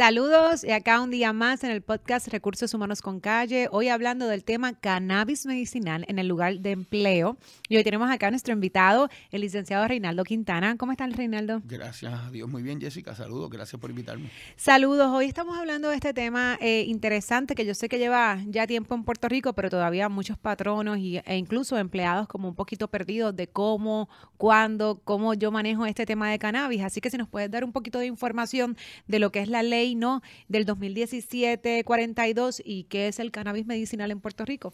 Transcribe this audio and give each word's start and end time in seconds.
Saludos 0.00 0.64
y 0.64 0.70
acá 0.70 0.98
un 1.02 1.10
día 1.10 1.34
más 1.34 1.62
en 1.62 1.70
el 1.70 1.82
podcast 1.82 2.28
Recursos 2.28 2.72
Humanos 2.72 3.02
con 3.02 3.20
Calle. 3.20 3.68
Hoy 3.70 3.88
hablando 3.88 4.28
del 4.28 4.44
tema 4.44 4.72
cannabis 4.72 5.44
medicinal 5.44 6.06
en 6.08 6.18
el 6.18 6.26
lugar 6.26 6.60
de 6.60 6.70
empleo. 6.70 7.36
Y 7.68 7.76
hoy 7.76 7.84
tenemos 7.84 8.10
acá 8.10 8.28
a 8.28 8.30
nuestro 8.30 8.54
invitado, 8.54 9.10
el 9.30 9.42
licenciado 9.42 9.86
Reinaldo 9.86 10.24
Quintana. 10.24 10.78
¿Cómo 10.78 10.92
estás, 10.92 11.14
Reinaldo? 11.14 11.60
Gracias 11.66 12.14
a 12.14 12.30
Dios. 12.30 12.48
Muy 12.48 12.62
bien, 12.62 12.80
Jessica. 12.80 13.14
Saludos. 13.14 13.50
Gracias 13.50 13.78
por 13.78 13.90
invitarme. 13.90 14.30
Saludos. 14.56 15.08
Hoy 15.08 15.26
estamos 15.26 15.58
hablando 15.58 15.90
de 15.90 15.96
este 15.96 16.14
tema 16.14 16.56
eh, 16.62 16.84
interesante 16.86 17.54
que 17.54 17.66
yo 17.66 17.74
sé 17.74 17.90
que 17.90 17.98
lleva 17.98 18.38
ya 18.46 18.66
tiempo 18.66 18.94
en 18.94 19.04
Puerto 19.04 19.28
Rico, 19.28 19.52
pero 19.52 19.68
todavía 19.68 20.08
muchos 20.08 20.38
patronos 20.38 20.96
y, 20.96 21.18
e 21.18 21.36
incluso 21.36 21.76
empleados 21.76 22.26
como 22.26 22.48
un 22.48 22.54
poquito 22.54 22.88
perdidos 22.88 23.36
de 23.36 23.48
cómo, 23.48 24.08
cuándo, 24.38 25.02
cómo 25.04 25.34
yo 25.34 25.50
manejo 25.50 25.84
este 25.84 26.06
tema 26.06 26.30
de 26.30 26.38
cannabis. 26.38 26.84
Así 26.84 27.02
que 27.02 27.10
si 27.10 27.18
nos 27.18 27.28
puedes 27.28 27.50
dar 27.50 27.64
un 27.64 27.72
poquito 27.72 27.98
de 27.98 28.06
información 28.06 28.78
de 29.06 29.18
lo 29.18 29.30
que 29.30 29.40
es 29.40 29.48
la 29.48 29.62
ley 29.62 29.89
¿no? 29.94 30.22
del 30.48 30.66
2017-42 30.66 32.62
y 32.64 32.84
qué 32.84 33.08
es 33.08 33.18
el 33.18 33.30
cannabis 33.30 33.66
medicinal 33.66 34.10
en 34.10 34.20
Puerto 34.20 34.44
Rico. 34.44 34.72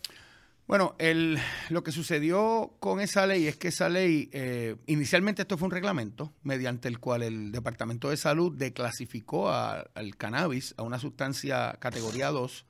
Bueno, 0.66 0.96
el, 0.98 1.38
lo 1.70 1.84
que 1.84 1.92
sucedió 1.92 2.74
con 2.80 3.00
esa 3.00 3.24
ley 3.28 3.46
es 3.46 3.56
que 3.56 3.68
esa 3.68 3.88
ley, 3.88 4.28
eh, 4.32 4.74
inicialmente 4.86 5.42
esto 5.42 5.56
fue 5.56 5.66
un 5.66 5.70
reglamento 5.70 6.32
mediante 6.42 6.88
el 6.88 6.98
cual 6.98 7.22
el 7.22 7.52
Departamento 7.52 8.10
de 8.10 8.16
Salud 8.16 8.52
declasificó 8.56 9.48
al 9.48 10.16
cannabis 10.18 10.74
a 10.76 10.82
una 10.82 10.98
sustancia 10.98 11.76
categoría 11.78 12.30
2, 12.30 12.66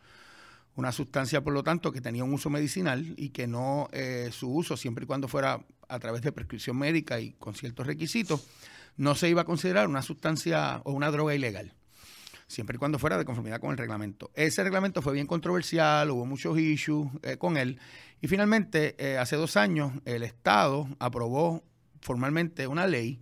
una 0.75 0.93
sustancia 0.93 1.43
por 1.43 1.55
lo 1.55 1.63
tanto 1.63 1.91
que 1.91 2.03
tenía 2.03 2.23
un 2.23 2.35
uso 2.35 2.51
medicinal 2.51 3.15
y 3.17 3.31
que 3.31 3.47
no 3.47 3.89
eh, 3.93 4.29
su 4.31 4.55
uso, 4.55 4.77
siempre 4.77 5.05
y 5.05 5.07
cuando 5.07 5.27
fuera 5.27 5.65
a 5.89 5.99
través 5.99 6.21
de 6.21 6.33
prescripción 6.33 6.77
médica 6.77 7.19
y 7.19 7.33
con 7.33 7.55
ciertos 7.55 7.87
requisitos, 7.87 8.47
no 8.99 9.15
se 9.15 9.31
iba 9.31 9.41
a 9.41 9.47
considerar 9.47 9.89
una 9.89 10.03
sustancia 10.03 10.83
o 10.85 10.93
una 10.93 11.11
droga 11.11 11.35
ilegal 11.35 11.73
siempre 12.47 12.77
y 12.77 12.79
cuando 12.79 12.99
fuera 12.99 13.19
de 13.19 13.25
conformidad 13.25 13.61
con 13.61 13.71
el 13.71 13.79
reglamento. 13.79 14.31
Ese 14.35 14.63
reglamento 14.63 15.03
fue 15.03 15.13
bien 15.13 15.27
controversial, 15.27 16.11
hubo 16.11 16.27
muchos 16.27 16.59
issues 16.59 17.09
eh, 17.23 17.37
con 17.37 17.57
él, 17.57 17.79
y 18.21 18.29
finalmente, 18.29 18.95
eh, 18.99 19.19
hace 19.19 19.37
dos 19.37 19.57
años, 19.57 19.93
el 20.05 20.23
Estado 20.23 20.89
aprobó 20.99 21.63
formalmente 22.01 22.67
una 22.67 22.87
ley 22.87 23.21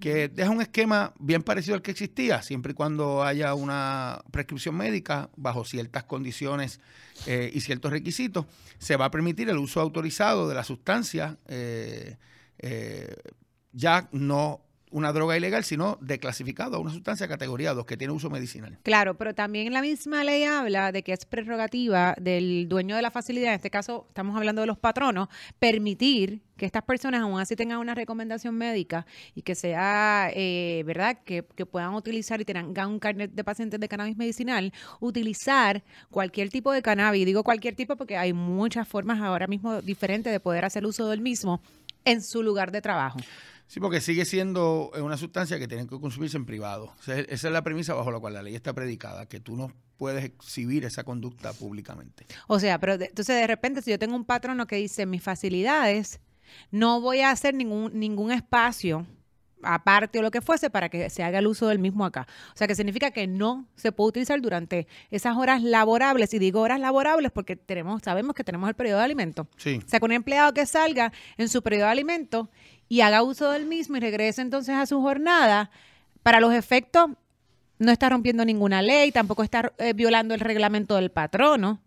que 0.00 0.28
deja 0.28 0.50
un 0.50 0.62
esquema 0.62 1.12
bien 1.18 1.42
parecido 1.42 1.74
al 1.74 1.82
que 1.82 1.90
existía, 1.90 2.40
siempre 2.42 2.72
y 2.72 2.74
cuando 2.74 3.22
haya 3.22 3.52
una 3.52 4.22
prescripción 4.30 4.74
médica 4.74 5.28
bajo 5.36 5.64
ciertas 5.64 6.04
condiciones 6.04 6.80
eh, 7.26 7.50
y 7.52 7.60
ciertos 7.60 7.90
requisitos, 7.90 8.46
se 8.78 8.96
va 8.96 9.06
a 9.06 9.10
permitir 9.10 9.50
el 9.50 9.58
uso 9.58 9.80
autorizado 9.80 10.48
de 10.48 10.54
la 10.54 10.64
sustancia 10.64 11.38
ya 13.76 14.08
no 14.10 14.65
una 14.90 15.12
droga 15.12 15.36
ilegal, 15.36 15.64
sino 15.64 15.98
declasificado 16.00 16.76
a 16.76 16.80
una 16.80 16.92
sustancia 16.92 17.26
categoría 17.28 17.74
2 17.74 17.84
que 17.86 17.96
tiene 17.96 18.12
uso 18.12 18.30
medicinal. 18.30 18.78
Claro, 18.82 19.16
pero 19.16 19.34
también 19.34 19.72
la 19.72 19.82
misma 19.82 20.22
ley 20.24 20.44
habla 20.44 20.92
de 20.92 21.02
que 21.02 21.12
es 21.12 21.24
prerrogativa 21.26 22.14
del 22.20 22.68
dueño 22.68 22.96
de 22.96 23.02
la 23.02 23.10
facilidad, 23.10 23.48
en 23.48 23.56
este 23.56 23.70
caso 23.70 24.06
estamos 24.08 24.36
hablando 24.36 24.60
de 24.60 24.66
los 24.66 24.78
patronos, 24.78 25.28
permitir 25.58 26.42
que 26.56 26.64
estas 26.64 26.82
personas 26.82 27.20
aún 27.20 27.38
así 27.38 27.56
tengan 27.56 27.78
una 27.78 27.94
recomendación 27.94 28.54
médica 28.54 29.06
y 29.34 29.42
que 29.42 29.54
sea, 29.54 30.30
eh, 30.32 30.82
¿verdad?, 30.86 31.18
que, 31.24 31.44
que, 31.54 31.66
puedan 31.66 31.94
utilizar 31.94 32.40
y 32.40 32.44
tengan 32.44 32.88
un 32.88 32.98
carnet 32.98 33.32
de 33.32 33.44
pacientes 33.44 33.78
de 33.78 33.88
cannabis 33.88 34.16
medicinal, 34.16 34.72
utilizar 35.00 35.82
cualquier 36.10 36.48
tipo 36.48 36.72
de 36.72 36.80
cannabis, 36.80 37.26
digo 37.26 37.44
cualquier 37.44 37.74
tipo 37.74 37.96
porque 37.96 38.16
hay 38.16 38.32
muchas 38.32 38.88
formas 38.88 39.20
ahora 39.20 39.46
mismo 39.46 39.82
diferentes 39.82 40.32
de 40.32 40.40
poder 40.40 40.64
hacer 40.64 40.86
uso 40.86 41.08
del 41.08 41.20
mismo 41.20 41.60
en 42.04 42.22
su 42.22 42.42
lugar 42.42 42.72
de 42.72 42.80
trabajo. 42.80 43.18
Sí, 43.66 43.80
porque 43.80 44.00
sigue 44.00 44.24
siendo 44.24 44.90
una 45.00 45.16
sustancia 45.16 45.58
que 45.58 45.66
tiene 45.66 45.86
que 45.86 45.98
consumirse 46.00 46.36
en 46.36 46.46
privado. 46.46 46.92
esa 47.06 47.20
es 47.28 47.42
la 47.44 47.62
premisa 47.62 47.94
bajo 47.94 48.10
la 48.10 48.20
cual 48.20 48.34
la 48.34 48.42
ley 48.42 48.54
está 48.54 48.72
predicada, 48.72 49.26
que 49.26 49.40
tú 49.40 49.56
no 49.56 49.72
puedes 49.96 50.24
exhibir 50.24 50.84
esa 50.84 51.04
conducta 51.04 51.52
públicamente. 51.52 52.26
O 52.46 52.60
sea, 52.60 52.78
pero 52.78 52.94
entonces 52.94 53.36
de 53.36 53.46
repente 53.46 53.82
si 53.82 53.90
yo 53.90 53.98
tengo 53.98 54.14
un 54.14 54.24
patrono 54.24 54.66
que 54.66 54.76
dice 54.76 55.06
mis 55.06 55.22
facilidades, 55.22 56.20
no 56.70 57.00
voy 57.00 57.20
a 57.20 57.30
hacer 57.30 57.54
ningún, 57.54 57.98
ningún 57.98 58.30
espacio 58.30 59.06
aparte 59.62 60.18
o 60.18 60.22
lo 60.22 60.30
que 60.30 60.40
fuese 60.40 60.70
para 60.70 60.88
que 60.88 61.10
se 61.10 61.22
haga 61.22 61.38
el 61.38 61.46
uso 61.46 61.68
del 61.68 61.78
mismo 61.78 62.04
acá. 62.04 62.26
O 62.54 62.56
sea, 62.56 62.66
que 62.66 62.74
significa 62.74 63.10
que 63.10 63.26
no 63.26 63.66
se 63.74 63.92
puede 63.92 64.08
utilizar 64.08 64.40
durante 64.40 64.86
esas 65.10 65.36
horas 65.36 65.62
laborables. 65.62 66.32
Y 66.34 66.38
digo 66.38 66.60
horas 66.60 66.80
laborables 66.80 67.32
porque 67.32 67.56
tenemos, 67.56 68.02
sabemos 68.02 68.34
que 68.34 68.44
tenemos 68.44 68.68
el 68.68 68.74
periodo 68.74 68.98
de 68.98 69.04
alimento. 69.04 69.48
Sí. 69.56 69.80
O 69.84 69.88
sea, 69.88 69.98
que 69.98 70.04
un 70.04 70.12
empleado 70.12 70.52
que 70.52 70.66
salga 70.66 71.12
en 71.36 71.48
su 71.48 71.62
periodo 71.62 71.86
de 71.86 71.92
alimento 71.92 72.50
y 72.88 73.00
haga 73.00 73.22
uso 73.22 73.50
del 73.50 73.66
mismo 73.66 73.96
y 73.96 74.00
regrese 74.00 74.42
entonces 74.42 74.74
a 74.74 74.86
su 74.86 75.00
jornada, 75.00 75.70
para 76.22 76.40
los 76.40 76.52
efectos 76.54 77.10
no 77.78 77.92
está 77.92 78.08
rompiendo 78.08 78.44
ninguna 78.44 78.82
ley, 78.82 79.12
tampoco 79.12 79.42
está 79.42 79.72
eh, 79.78 79.92
violando 79.92 80.34
el 80.34 80.40
reglamento 80.40 80.96
del 80.96 81.10
patrono. 81.10 81.80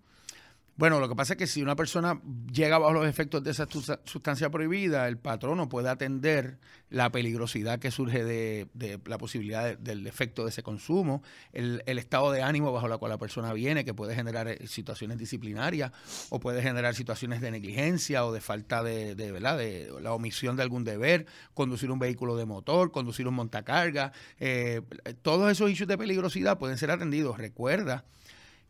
Bueno, 0.79 1.01
lo 1.01 1.09
que 1.09 1.15
pasa 1.17 1.33
es 1.33 1.37
que 1.37 1.45
si 1.45 1.61
una 1.61 1.75
persona 1.75 2.21
llega 2.53 2.77
bajo 2.77 2.93
los 2.93 3.05
efectos 3.05 3.43
de 3.43 3.51
esa 3.51 3.67
sustancia 4.05 4.49
prohibida, 4.49 5.09
el 5.09 5.17
patrono 5.17 5.67
puede 5.67 5.89
atender 5.89 6.57
la 6.89 7.11
peligrosidad 7.11 7.79
que 7.79 7.91
surge 7.91 8.23
de, 8.23 8.97
la 9.03 9.17
posibilidad 9.17 9.77
del 9.77 10.07
efecto 10.07 10.45
de 10.45 10.51
ese 10.51 10.63
consumo, 10.63 11.21
el, 11.51 11.81
estado 11.85 12.31
de 12.31 12.43
ánimo 12.43 12.71
bajo 12.71 12.87
la 12.87 12.97
cual 12.97 13.09
la 13.09 13.17
persona 13.17 13.51
viene, 13.51 13.83
que 13.83 13.93
puede 13.93 14.15
generar 14.15 14.47
eh, 14.47 14.67
situaciones 14.67 15.17
disciplinarias 15.17 15.91
o 16.29 16.39
puede 16.39 16.61
generar 16.61 16.95
situaciones 16.95 17.41
de 17.41 17.51
negligencia 17.51 18.25
o 18.25 18.31
de 18.31 18.39
falta 18.39 18.81
de, 18.81 19.15
¿verdad? 19.15 19.57
de 19.57 19.91
la 20.01 20.13
omisión 20.13 20.55
de 20.55 20.63
algún 20.63 20.85
deber, 20.85 21.25
conducir 21.53 21.91
un 21.91 21.99
vehículo 21.99 22.37
de 22.37 22.45
motor, 22.45 22.93
conducir 22.93 23.27
un 23.27 23.33
montacarga. 23.33 24.13
Eh, 24.39 24.81
todos 25.23 25.51
esos 25.51 25.69
issues 25.69 25.89
de 25.89 25.97
peligrosidad 25.97 26.57
pueden 26.57 26.77
ser 26.77 26.89
atendidos. 26.89 27.37
Recuerda 27.37 28.05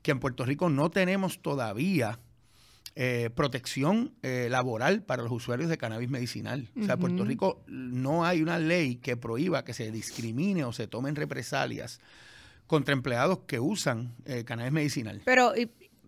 que 0.02 0.12
en 0.12 0.20
Puerto 0.20 0.46
Rico 0.46 0.70
no 0.70 0.90
tenemos 0.90 1.42
todavía 1.42 2.20
eh, 2.96 3.30
protección 3.34 4.14
eh, 4.24 4.48
laboral 4.50 5.04
para 5.04 5.24
los 5.24 5.32
usuarios 5.32 5.70
de 5.70 5.78
cannabis 5.78 6.10
medicinal. 6.10 6.70
O 6.80 6.84
sea, 6.84 6.96
en 6.96 7.00
Puerto 7.00 7.24
Rico 7.24 7.64
no 7.68 8.26
hay 8.26 8.42
una 8.42 8.60
ley 8.60 8.96
que 8.96 9.16
prohíba 9.16 9.64
que 9.64 9.74
se 9.74 9.92
discrimine 9.92 10.66
o 10.66 10.74
se 10.74 10.88
tomen 10.88 11.16
represalias 11.16 12.02
contra 12.68 12.94
empleados 12.94 13.40
que 13.48 13.60
usan 13.60 14.16
eh, 14.26 14.44
cannabis 14.44 14.74
medicinal. 14.74 15.22
Pero, 15.24 15.54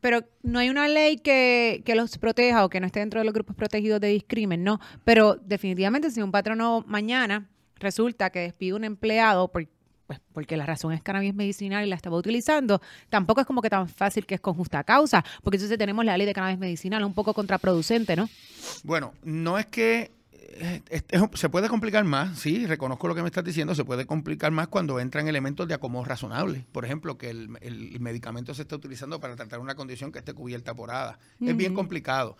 pero 0.01 0.25
no 0.43 0.59
hay 0.59 0.69
una 0.69 0.87
ley 0.87 1.17
que, 1.17 1.81
que, 1.85 1.95
los 1.95 2.17
proteja 2.17 2.65
o 2.65 2.69
que 2.69 2.79
no 2.79 2.87
esté 2.87 2.99
dentro 2.99 3.19
de 3.19 3.25
los 3.25 3.33
grupos 3.33 3.55
protegidos 3.55 4.01
de 4.01 4.09
discrimen, 4.09 4.63
¿no? 4.63 4.79
Pero 5.05 5.35
definitivamente 5.35 6.11
si 6.11 6.21
un 6.21 6.31
patrono 6.31 6.83
mañana 6.87 7.49
resulta 7.79 8.31
que 8.31 8.39
despide 8.39 8.73
un 8.73 8.83
empleado 8.83 9.49
por 9.49 9.67
pues 10.11 10.21
porque 10.33 10.57
la 10.57 10.65
razón 10.65 10.91
es 10.91 11.01
cannabis 11.01 11.33
medicinal 11.33 11.85
y 11.85 11.89
la 11.89 11.95
estaba 11.95 12.17
utilizando, 12.17 12.81
tampoco 13.09 13.39
es 13.39 13.47
como 13.47 13.61
que 13.61 13.69
tan 13.69 13.87
fácil 13.87 14.25
que 14.25 14.35
es 14.35 14.41
con 14.41 14.55
justa 14.55 14.83
causa, 14.83 15.23
porque 15.41 15.55
entonces 15.55 15.77
tenemos 15.77 16.03
la 16.03 16.17
ley 16.17 16.27
de 16.27 16.33
cannabis 16.33 16.59
medicinal 16.59 17.03
un 17.05 17.13
poco 17.13 17.33
contraproducente, 17.33 18.17
¿no? 18.17 18.29
Bueno, 18.83 19.13
no 19.23 19.57
es 19.57 19.67
que 19.67 20.11
eh, 20.53 20.81
se 21.33 21.47
puede 21.47 21.69
complicar 21.69 22.03
más, 22.03 22.39
sí, 22.39 22.65
reconozco 22.65 23.07
lo 23.07 23.15
que 23.15 23.21
me 23.21 23.27
estás 23.27 23.45
diciendo, 23.45 23.73
se 23.73 23.85
puede 23.85 24.05
complicar 24.05 24.51
más 24.51 24.67
cuando 24.67 24.99
entran 24.99 25.29
elementos 25.29 25.65
de 25.67 25.75
acomodo 25.75 26.03
razonable. 26.03 26.65
Por 26.73 26.83
ejemplo, 26.83 27.17
que 27.17 27.29
el, 27.29 27.47
medicamento 28.01 28.53
se 28.53 28.63
está 28.63 28.75
utilizando 28.75 29.21
para 29.21 29.37
tratar 29.37 29.59
una 29.59 29.75
condición 29.75 30.11
que 30.11 30.19
esté 30.19 30.33
cubierta 30.33 30.75
por 30.75 30.91
ADA. 30.91 31.19
Es 31.39 31.55
bien 31.55 31.73
complicado. 31.73 32.35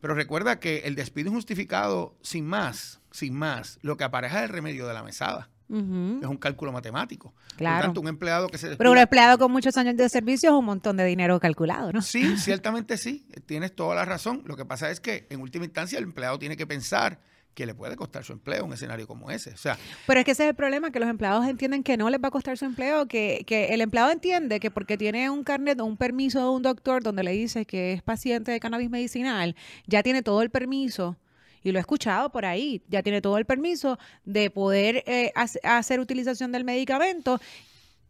Pero 0.00 0.14
recuerda 0.14 0.58
que 0.58 0.78
el 0.78 0.96
despido 0.96 1.28
injustificado, 1.28 2.16
sin 2.20 2.46
más, 2.46 3.00
sin 3.12 3.34
más, 3.34 3.78
lo 3.82 3.96
que 3.96 4.02
apareja 4.02 4.38
es 4.38 4.44
el 4.46 4.48
remedio 4.48 4.88
de 4.88 4.94
la 4.94 5.04
mesada. 5.04 5.48
Es 5.68 6.28
un 6.28 6.36
cálculo 6.36 6.72
matemático. 6.72 7.34
Claro. 7.56 7.76
Por 7.76 7.84
tanto, 7.86 8.00
un 8.00 8.08
empleado 8.08 8.48
que 8.48 8.58
se 8.58 8.76
Pero 8.76 8.92
un 8.92 8.98
empleado 8.98 9.38
con 9.38 9.50
muchos 9.50 9.76
años 9.76 9.96
de 9.96 10.08
servicio 10.08 10.50
es 10.50 10.54
un 10.54 10.64
montón 10.64 10.96
de 10.96 11.04
dinero 11.04 11.38
calculado, 11.40 11.92
¿no? 11.92 12.02
Sí, 12.02 12.36
ciertamente 12.38 12.96
sí. 12.96 13.26
Tienes 13.46 13.74
toda 13.74 13.94
la 13.94 14.04
razón. 14.04 14.42
Lo 14.44 14.56
que 14.56 14.64
pasa 14.64 14.90
es 14.90 15.00
que, 15.00 15.26
en 15.30 15.40
última 15.40 15.64
instancia, 15.64 15.98
el 15.98 16.04
empleado 16.04 16.38
tiene 16.38 16.56
que 16.56 16.66
pensar 16.66 17.20
que 17.54 17.66
le 17.66 17.74
puede 17.74 17.96
costar 17.96 18.24
su 18.24 18.32
empleo 18.32 18.64
un 18.64 18.72
escenario 18.72 19.06
como 19.06 19.30
ese. 19.30 19.50
O 19.50 19.56
sea, 19.56 19.78
Pero 20.06 20.20
es 20.20 20.24
que 20.24 20.32
ese 20.32 20.44
es 20.44 20.48
el 20.50 20.54
problema, 20.54 20.90
que 20.90 21.00
los 21.00 21.08
empleados 21.08 21.46
entienden 21.46 21.82
que 21.82 21.96
no 21.96 22.08
les 22.10 22.20
va 22.20 22.28
a 22.28 22.30
costar 22.30 22.56
su 22.56 22.64
empleo, 22.64 23.06
que, 23.06 23.44
que 23.46 23.66
el 23.66 23.80
empleado 23.80 24.10
entiende 24.10 24.60
que 24.60 24.70
porque 24.70 24.96
tiene 24.96 25.28
un 25.30 25.44
carnet 25.44 25.80
o 25.80 25.84
un 25.84 25.96
permiso 25.96 26.40
de 26.40 26.48
un 26.48 26.62
doctor 26.62 27.02
donde 27.02 27.22
le 27.22 27.32
dice 27.32 27.66
que 27.66 27.92
es 27.92 28.02
paciente 28.02 28.52
de 28.52 28.60
cannabis 28.60 28.90
medicinal, 28.90 29.54
ya 29.86 30.02
tiene 30.02 30.22
todo 30.22 30.42
el 30.42 30.50
permiso 30.50 31.16
y 31.62 31.72
lo 31.72 31.78
he 31.78 31.80
escuchado 31.80 32.30
por 32.30 32.44
ahí, 32.44 32.82
ya 32.88 33.02
tiene 33.02 33.20
todo 33.20 33.38
el 33.38 33.44
permiso 33.44 33.98
de 34.24 34.50
poder 34.50 35.04
eh, 35.06 35.32
hacer 35.62 36.00
utilización 36.00 36.52
del 36.52 36.64
medicamento 36.64 37.40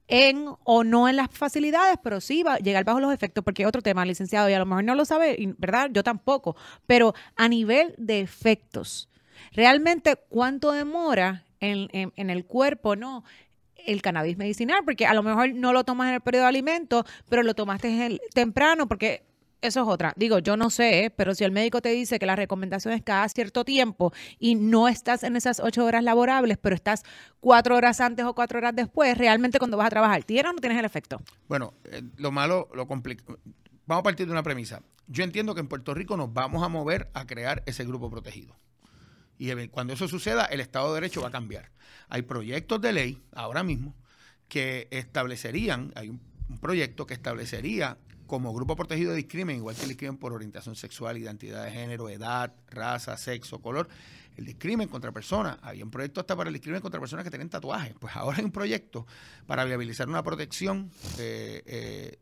en 0.08 0.46
o 0.64 0.84
no 0.84 1.08
en 1.08 1.16
las 1.16 1.31
facilidades, 1.31 1.96
pero 2.02 2.20
sí 2.20 2.43
va 2.43 2.54
a 2.54 2.58
llegar 2.58 2.84
bajo 2.84 3.00
los 3.00 3.12
efectos, 3.14 3.43
porque 3.44 3.66
otro 3.66 3.82
tema, 3.82 4.04
licenciado, 4.04 4.49
y 4.50 4.52
a 4.52 4.58
lo 4.58 4.66
mejor 4.66 4.84
no 4.84 4.94
lo 4.94 5.04
sabe, 5.04 5.54
¿verdad? 5.58 5.90
Yo 5.93 6.02
tampoco, 6.02 6.56
pero 6.87 7.14
a 7.37 7.49
nivel 7.49 7.94
de 7.96 8.20
efectos, 8.20 9.08
realmente 9.52 10.16
cuánto 10.28 10.72
demora 10.72 11.44
en, 11.60 11.88
en, 11.93 12.31
el 12.31 12.44
cuerpo, 12.44 12.96
¿no? 12.96 13.25
el 13.87 14.02
cannabis 14.02 14.37
medicinal, 14.37 14.82
porque 14.84 15.06
a 15.06 15.14
lo 15.14 15.22
mejor 15.22 15.54
no 15.54 15.72
lo 15.72 15.84
tomas 15.84 16.08
en 16.08 16.14
el 16.14 16.20
periodo 16.20 16.44
de 16.44 16.49
alimento, 16.50 17.04
pero 17.28 17.43
lo 17.43 17.54
tomaste 17.54 18.20
temprano, 18.32 18.87
porque 18.87 19.22
eso 19.62 19.82
es 19.82 19.88
otra. 19.88 20.12
Digo, 20.17 20.38
yo 20.41 20.56
no 20.56 20.70
sé, 20.70 21.12
pero 21.17 21.35
si 21.35 21.44
el 21.44 21.53
médico 21.53 21.81
te 21.81 21.91
dice 21.91 22.19
que 22.19 22.26
la 22.26 22.37
recomendación 22.37 22.93
es 22.94 23.03
cada 23.03 23.29
cierto 23.29 23.64
tiempo 23.64 24.12
y 24.38 24.56
no 24.56 24.88
estás 24.88 25.23
en 25.23 25.37
esas 25.37 25.61
ocho 25.61 25.85
horas 25.85 26.05
laborables, 26.05 26.59
pero 26.59 26.75
estás 26.75 27.05
cuatro 27.41 27.76
horas 27.76 28.00
antes 28.00 28.25
o 28.25 28.35
cuatro 28.35 28.59
horas 28.59 28.75
después, 28.75 29.17
realmente 29.17 29.59
cuando 29.59 29.76
vas 29.76 29.87
a 29.87 29.91
trabajar, 29.91 30.25
¿tienes 30.25 30.50
o 30.50 30.53
no 30.53 30.61
tienes 30.61 30.79
el 30.79 30.85
efecto? 30.85 31.23
Bueno, 31.49 31.75
eh, 31.85 32.03
lo 32.17 32.32
malo, 32.32 32.69
lo 32.75 32.87
complicado. 32.87 33.38
Vamos 33.87 34.00
a 34.00 34.05
partir 34.05 34.26
de 34.26 34.32
una 34.32 34.43
premisa. 34.43 34.82
Yo 35.06 35.25
entiendo 35.25 35.55
que 35.55 35.61
en 35.61 35.69
Puerto 35.69 35.94
Rico 35.94 36.17
nos 36.17 36.32
vamos 36.32 36.62
a 36.62 36.69
mover 36.69 37.11
a 37.14 37.26
crear 37.26 37.62
ese 37.67 37.85
grupo 37.85 38.11
protegido. 38.11 38.56
Y 39.38 39.53
cuando 39.69 39.94
eso 39.94 40.06
suceda, 40.06 40.44
el 40.44 40.61
Estado 40.61 40.88
de 40.88 41.00
Derecho 41.00 41.23
va 41.23 41.29
a 41.29 41.32
cambiar. 41.32 41.70
Hay 42.09 42.23
proyectos 42.23 42.81
de 42.81 42.93
ley 42.93 43.23
ahora 43.35 43.62
mismo 43.62 43.94
que 44.49 44.87
establecerían, 44.91 45.93
hay 45.97 46.11
un, 46.11 46.20
un 46.49 46.59
proyecto 46.59 47.06
que 47.06 47.14
establecería 47.14 47.99
como 48.26 48.52
grupo 48.52 48.76
protegido 48.76 49.10
de 49.10 49.19
discrimen, 49.19 49.56
igual 49.56 49.74
que 49.74 49.82
el 49.82 49.88
discrimen 49.88 50.16
por 50.16 50.32
orientación 50.32 50.76
sexual, 50.76 51.19
identidad 51.19 51.64
de 51.64 51.70
género, 51.70 52.08
edad, 52.08 52.52
raza, 52.70 53.16
sexo, 53.16 53.60
color, 53.60 53.88
el 54.36 54.46
discrimen 54.46 54.88
contra 54.88 55.12
personas. 55.12 55.58
Había 55.62 55.84
un 55.84 55.90
proyecto 55.90 56.20
hasta 56.20 56.36
para 56.36 56.48
el 56.48 56.54
discrimen 56.54 56.80
contra 56.80 57.00
personas 57.00 57.24
que 57.24 57.30
tienen 57.30 57.48
tatuajes. 57.48 57.94
Pues 57.98 58.14
ahora 58.16 58.38
hay 58.38 58.44
un 58.44 58.52
proyecto 58.52 59.06
para 59.46 59.64
viabilizar 59.64 60.08
una 60.08 60.22
protección 60.22 60.90
eh, 61.19 61.62
eh, 61.66 62.19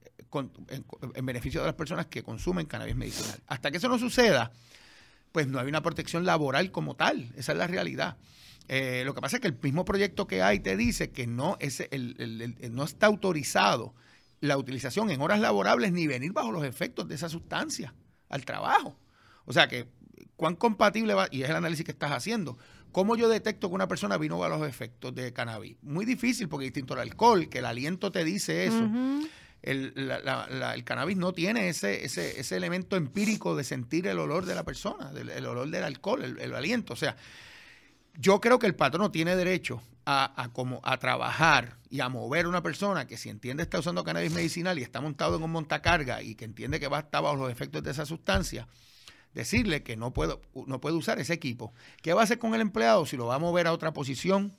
en, 1.15 1.27
beneficio 1.27 1.61
de 1.61 1.67
las 1.67 1.75
personas 1.75 2.07
que 2.07 2.23
consumen 2.23 2.67
cannabis 2.67 2.97
medicinal. 2.97 3.39
Hasta 3.47 3.71
que 3.71 3.77
eso 3.77 3.89
no 3.89 3.99
suceda, 3.99 4.51
pues 5.33 5.47
no 5.47 5.61
hay 5.61 5.69
una 5.69 5.83
protección 5.83 6.25
laboral 6.25 6.71
como 6.71 6.97
tal. 6.97 7.33
Esa 7.37 7.53
es 7.53 7.59
la 7.59 7.67
realidad. 7.67 8.17
Eh, 8.69 9.03
lo 9.05 9.15
que 9.15 9.21
pasa 9.21 9.37
es 9.37 9.43
que 9.43 9.49
el 9.49 9.59
mismo 9.61 9.85
proyecto 9.85 10.27
que 10.27 10.43
hay 10.43 10.61
te 10.61 10.77
dice 10.77 11.11
que 11.11 11.27
no, 11.27 11.57
es 11.61 11.83
no 12.71 12.85
está 12.85 13.07
autorizado 13.07 13.95
la 14.41 14.57
utilización 14.57 15.11
en 15.11 15.21
horas 15.21 15.41
laborables 15.41 15.93
ni 15.93 16.07
venir 16.07 16.33
bajo 16.33 16.53
los 16.53 16.65
efectos 16.65 17.07
de 17.09 17.15
esa 17.15 17.29
sustancia 17.29 17.95
al 18.29 18.45
trabajo. 18.45 18.99
O 19.45 19.53
sea 19.53 19.69
que, 19.69 19.89
¿cuán 20.37 20.57
compatible 20.57 21.15
va? 21.15 21.29
Y 21.31 21.43
es 21.43 21.51
el 21.51 21.57
análisis 21.57 21.85
que 21.85 21.93
estás 21.93 22.13
haciendo. 22.13 22.57
¿Cómo 22.93 23.17
yo 23.17 23.29
detecto 23.29 23.69
que 23.69 23.75
una 23.75 23.89
persona 23.89 24.17
vino 24.17 24.39
bajo 24.39 24.59
los 24.59 24.69
efectos 24.69 25.15
de 25.15 25.33
cannabis? 25.33 25.77
Muy 25.83 26.05
difícil 26.05 26.49
porque 26.49 26.65
distinto 26.65 26.95
al 26.95 27.01
alcohol, 27.01 27.49
que 27.49 27.59
el 27.59 27.67
aliento 27.67 28.11
te 28.11 28.25
dice 28.25 28.67
eso. 28.67 28.89
el, 29.63 29.93
el, 29.97 30.85
cannabis 30.85 31.17
no 31.17 31.33
tiene 31.33 31.69
ese, 31.69 32.05
ese, 32.05 32.41
ese, 32.41 32.57
elemento 32.57 32.97
empírico 32.97 33.55
de 33.55 33.65
sentir 33.65 34.07
el 34.07 34.19
olor 34.19 34.47
de 34.47 34.55
la 34.55 34.65
persona, 34.65 35.13
el 35.15 35.47
olor 35.47 35.69
del 35.69 35.85
alcohol, 35.85 36.25
el, 36.25 36.39
el 36.41 36.55
aliento. 36.55 36.95
O 36.95 36.97
sea, 36.97 37.17
yo 38.19 38.41
creo 38.41 38.59
que 38.59 38.67
el 38.67 38.75
patrono 38.75 39.11
tiene 39.11 39.37
derecho 39.37 39.83
a, 40.07 40.51
como, 40.53 40.81
a 40.83 40.99
trabajar 40.99 41.77
y 41.89 42.01
a 42.01 42.09
mover 42.09 42.47
a 42.47 42.49
una 42.49 42.63
persona 42.63 43.07
que 43.07 43.17
si 43.17 43.29
entiende 43.29 43.63
está 43.63 43.79
usando 43.79 44.03
cannabis 44.03 44.33
medicinal 44.33 44.79
y 44.79 44.83
está 44.83 45.01
montado 45.01 45.37
en 45.37 45.43
un 45.43 45.53
montacarga 45.53 46.23
y 46.23 46.35
que 46.35 46.45
entiende 46.45 46.81
que 46.81 46.89
va 46.89 46.99
a 46.99 47.01
estar 47.01 47.23
bajo 47.23 47.37
los 47.37 47.53
efectos 47.53 47.83
de 47.83 47.93
esa 47.93 48.07
sustancia, 48.07 48.67
decirle 49.35 49.83
que 49.83 49.97
no, 49.97 50.13
puedo, 50.13 50.41
no 50.67 50.81
puede 50.81 50.97
usar 50.97 51.21
ese 51.21 51.35
equipo. 51.35 51.73
¿Qué 52.03 52.13
va 52.13 52.23
a 52.23 52.25
hacer 52.25 52.39
con 52.39 52.55
el 52.55 52.61
empleado 52.61 53.07
si 53.07 53.17
lo 53.17 53.27
va 53.27 53.37
a 53.37 53.39
mover 53.39 53.67
a 53.67 53.73
otra 53.73 53.93
posición? 53.93 54.57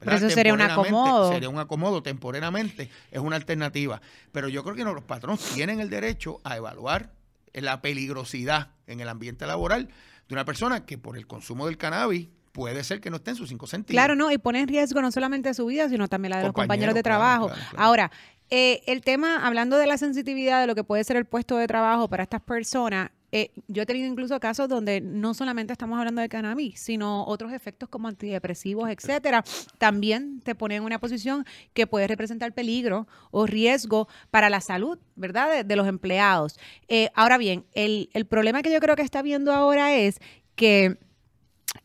Pero 0.00 0.16
eso 0.16 0.30
sería 0.30 0.54
un 0.54 0.60
acomodo. 0.60 1.32
Sería 1.32 1.48
un 1.48 1.58
acomodo 1.58 2.02
temporalmente, 2.02 2.90
es 3.10 3.20
una 3.20 3.36
alternativa. 3.36 4.00
Pero 4.32 4.48
yo 4.48 4.62
creo 4.62 4.74
que 4.74 4.84
los 4.84 5.02
patronos 5.04 5.40
tienen 5.54 5.80
el 5.80 5.90
derecho 5.90 6.40
a 6.44 6.56
evaluar 6.56 7.12
la 7.52 7.80
peligrosidad 7.80 8.70
en 8.86 9.00
el 9.00 9.08
ambiente 9.08 9.46
laboral 9.46 9.88
de 10.28 10.34
una 10.34 10.44
persona 10.44 10.86
que 10.86 10.98
por 10.98 11.16
el 11.16 11.26
consumo 11.26 11.66
del 11.66 11.78
cannabis 11.78 12.28
puede 12.58 12.82
ser 12.82 13.00
que 13.00 13.08
no 13.08 13.18
esté 13.18 13.30
en 13.30 13.36
sus 13.36 13.48
cinco 13.48 13.68
sentidos. 13.68 13.94
Claro, 13.94 14.16
no, 14.16 14.32
y 14.32 14.38
pone 14.38 14.58
en 14.58 14.66
riesgo 14.66 15.00
no 15.00 15.12
solamente 15.12 15.54
su 15.54 15.66
vida, 15.66 15.88
sino 15.88 16.08
también 16.08 16.30
la 16.30 16.38
de 16.38 16.44
los 16.46 16.52
compañeros 16.52 16.92
de 16.92 17.04
trabajo. 17.04 17.52
Ahora, 17.76 18.10
eh, 18.50 18.82
el 18.86 19.00
tema, 19.02 19.46
hablando 19.46 19.78
de 19.78 19.86
la 19.86 19.96
sensitividad 19.96 20.60
de 20.60 20.66
lo 20.66 20.74
que 20.74 20.82
puede 20.82 21.04
ser 21.04 21.16
el 21.16 21.24
puesto 21.24 21.56
de 21.56 21.68
trabajo 21.68 22.08
para 22.08 22.24
estas 22.24 22.42
personas, 22.42 23.12
eh, 23.30 23.52
yo 23.68 23.82
he 23.82 23.86
tenido 23.86 24.08
incluso 24.08 24.40
casos 24.40 24.68
donde 24.68 25.00
no 25.00 25.34
solamente 25.34 25.72
estamos 25.72 26.00
hablando 26.00 26.20
de 26.20 26.28
cannabis, 26.28 26.80
sino 26.80 27.24
otros 27.26 27.52
efectos 27.52 27.88
como 27.88 28.08
antidepresivos, 28.08 28.90
etcétera, 28.90 29.44
también 29.78 30.40
te 30.40 30.56
ponen 30.56 30.78
en 30.78 30.82
una 30.82 30.98
posición 30.98 31.46
que 31.74 31.86
puede 31.86 32.08
representar 32.08 32.54
peligro 32.54 33.06
o 33.30 33.46
riesgo 33.46 34.08
para 34.32 34.50
la 34.50 34.60
salud, 34.60 34.98
¿verdad?, 35.14 35.64
de, 35.64 35.76
los 35.76 35.86
empleados. 35.86 36.58
Eh, 36.88 37.10
ahora 37.14 37.38
bien, 37.38 37.66
el, 37.72 38.10
el 38.14 38.26
problema 38.26 38.62
que 38.62 38.72
yo 38.72 38.80
creo 38.80 38.96
que 38.96 39.02
está 39.02 39.22
viendo 39.22 39.52
ahora 39.52 39.94
es 39.94 40.18
que 40.56 40.98